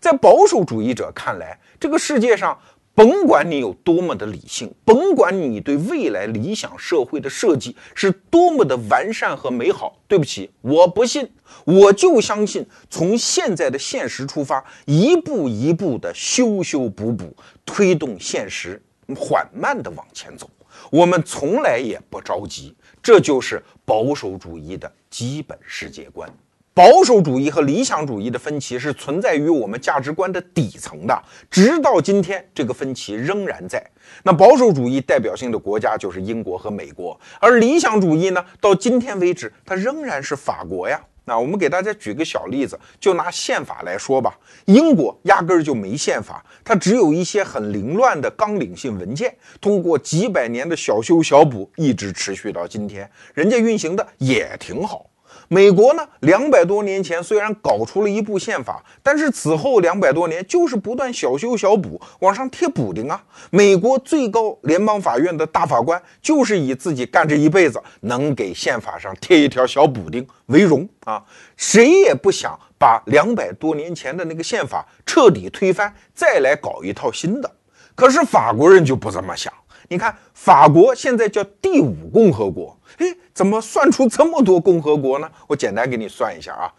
[0.00, 2.58] 在保守主义者看来，这个世界上，
[2.94, 11.28] 甭管你有多么的理性，甭管你对未来理想社会的设计是多么的完善和美好，对不起，我不信，
[11.64, 17.34] 我就相信从现在的现实出发，一步一步的修修补补，
[17.66, 18.80] 推动现实
[19.16, 20.48] 缓慢的往前走。
[20.90, 26.32] 我们从来也不着急，这就是保守主义的基本世界观。
[26.74, 33.80] 保守主义和理想主义的分歧是存在于我们价值观的底层的，直到今天，这个分歧仍然在。
[34.24, 41.00] 那保守主义代表性的国家就是英国和美国，而理想主义呢，到今天为止，它仍然是法国呀。
[41.26, 55.06] 那我们给大家举个小例子，就拿宪法来说吧，英国压根儿就没宪法，它只有一些很凌乱的纲领性文件，通过几百年的小修小补，一直持续到今天，人家运行的也挺好。
[55.48, 63.22] 美国呢，两百多年前虽然搞出了一部宪法，但是此后两百多年就是不断小修小补，往上贴补丁啊。
[63.50, 71.22] 美国最高联邦法院的大法官就是以自己干这一辈子能给宪法上贴一条小补丁为荣啊。
[71.56, 77.50] 谁也不想把两百多年前的那个宪法彻底推翻，再来搞一套新的。
[77.94, 79.52] 可是法国人就不这么想。
[79.88, 82.76] 你看，法国现在叫第五共和国。
[82.98, 85.30] 哎，怎么算出这么多共和国呢？
[85.46, 86.72] 我简单给你算一下啊。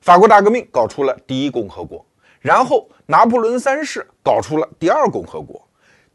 [0.00, 2.04] 法国大革命搞出了第一共和国，
[2.40, 5.60] 然后拿破仑三世搞出了第二共和国，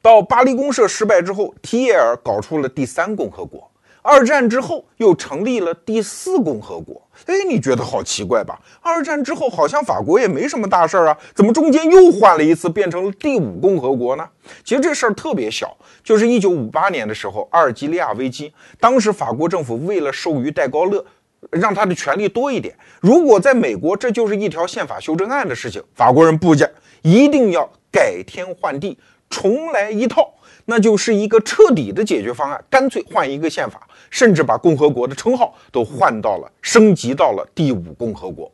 [0.01, 3.69] 到巴黎公社失败之后，提耶尔搞出了第三共和国。
[4.01, 8.59] 二战之后又成立了第四共和国，哎，你觉得好奇怪吧？
[8.81, 14.27] 二战之后好像法国也没什么大事儿啊，怎么中间又换了一次，变成了第五共和国呢？
[14.63, 21.05] 其实这事儿特别小，就是一九五八年的时候，阿尔及利亚危机，当时法国政府为了授予戴高乐，
[21.51, 26.69] 让他的权力多一点，如果在美国这就是一条宪法修正案的事情，法国人不讲，
[27.03, 28.97] 一定要改天换地，
[29.29, 30.33] 重来一套。
[30.65, 38.49] 那就是一个彻底的解决方案，干脆换一个宪法，甚至把共和国的称号都换到了，升级到了第五共和国。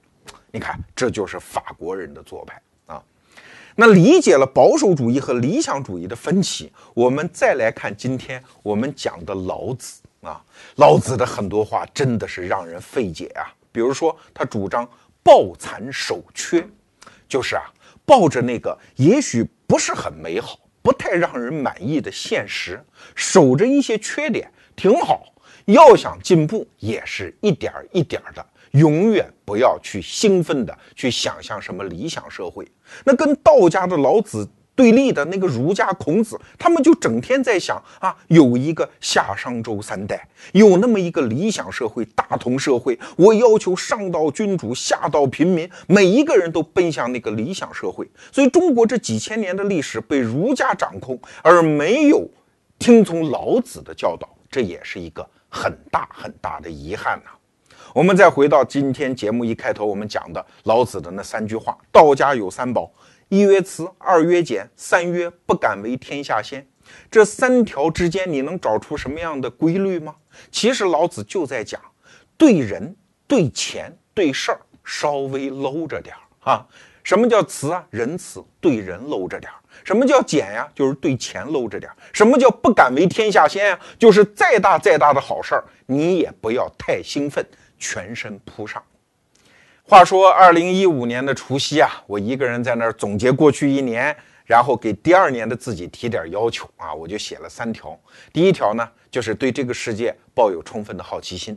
[0.52, 3.04] 你看，这就是法国人的做派啊。
[3.76, 10.42] 那理解了保守主义和理想主义的分歧，我们再来看今天我们讲的老子啊。
[10.78, 13.52] 老子的很多话真的是让人费解啊。
[13.70, 14.88] 比如说，他主张
[15.22, 16.66] 抱残守缺，
[17.28, 17.64] 就是啊，
[18.06, 20.58] 抱着那个也许不是很美好。
[20.82, 22.82] 不太让人满意的现实，
[23.14, 25.26] 守着一些缺点挺好。
[25.74, 32.68] 要想进步，也是一点儿一点儿的，永远不要去兴奋的去想象什么理想社会。
[33.04, 34.48] 那跟道家的老子。
[34.76, 42.98] 对立的那个儒家孔子，他们就整天在想啊，有一个夏商周三代，有那么一个理想社会、大同社会。
[43.18, 48.10] 我要求上到君主，下到平民，每一个人都奔向那个理想社会。
[48.32, 52.26] 所以，中国这几千年的历史被儒家掌控，而没有
[52.78, 57.32] 听从老子的教导，这也是一个很大很大的遗憾呐。
[57.94, 62.92] 我们再回到今天节目一开头我们讲的老子的那三句话：道家有三宝。
[63.30, 66.68] 一曰慈，二曰俭，三曰不敢为天下先。
[67.12, 70.16] 这三条之间，你能找出什么样的规律吗？
[70.52, 71.80] 其实老子就在讲，
[72.38, 72.96] 对人、
[73.28, 76.68] 对钱、对事儿稍微搂着点儿啊。
[77.04, 77.86] 什么叫慈啊？
[77.92, 79.59] 仁慈，对人搂着点儿。
[79.90, 80.70] 什么叫俭呀？
[80.76, 81.92] 就是对钱搂着点。
[82.14, 83.80] 什么叫不敢为天下先呀？
[83.98, 87.44] 就是再大再大的好事儿，你也不要太兴奋，
[87.80, 88.84] 全身扑上。
[89.82, 94.16] 话说，二零一五年的除夕啊，我一个人在那儿总结过去一年，
[94.46, 98.00] 然后给第二年的自己提点要求啊，我就写了三条。
[98.32, 101.56] 第一条呢，就是对这个世界抱有充分的好奇心；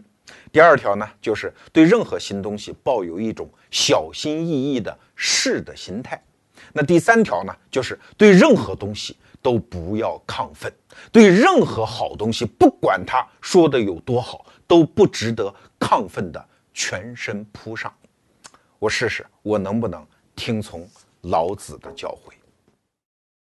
[0.50, 6.16] 第二条呢，就是对任何新东西抱有一种小心翼翼的试的心态；
[6.72, 10.72] 那第三条呢，就是对任何东西都不要亢奋，
[11.10, 17.92] 对任何好东西，不管他说的有多好，都不值得亢奋的全身扑上。
[18.78, 20.04] 我试试，我能不能
[20.34, 20.88] 听从
[21.22, 22.32] 老子的教诲？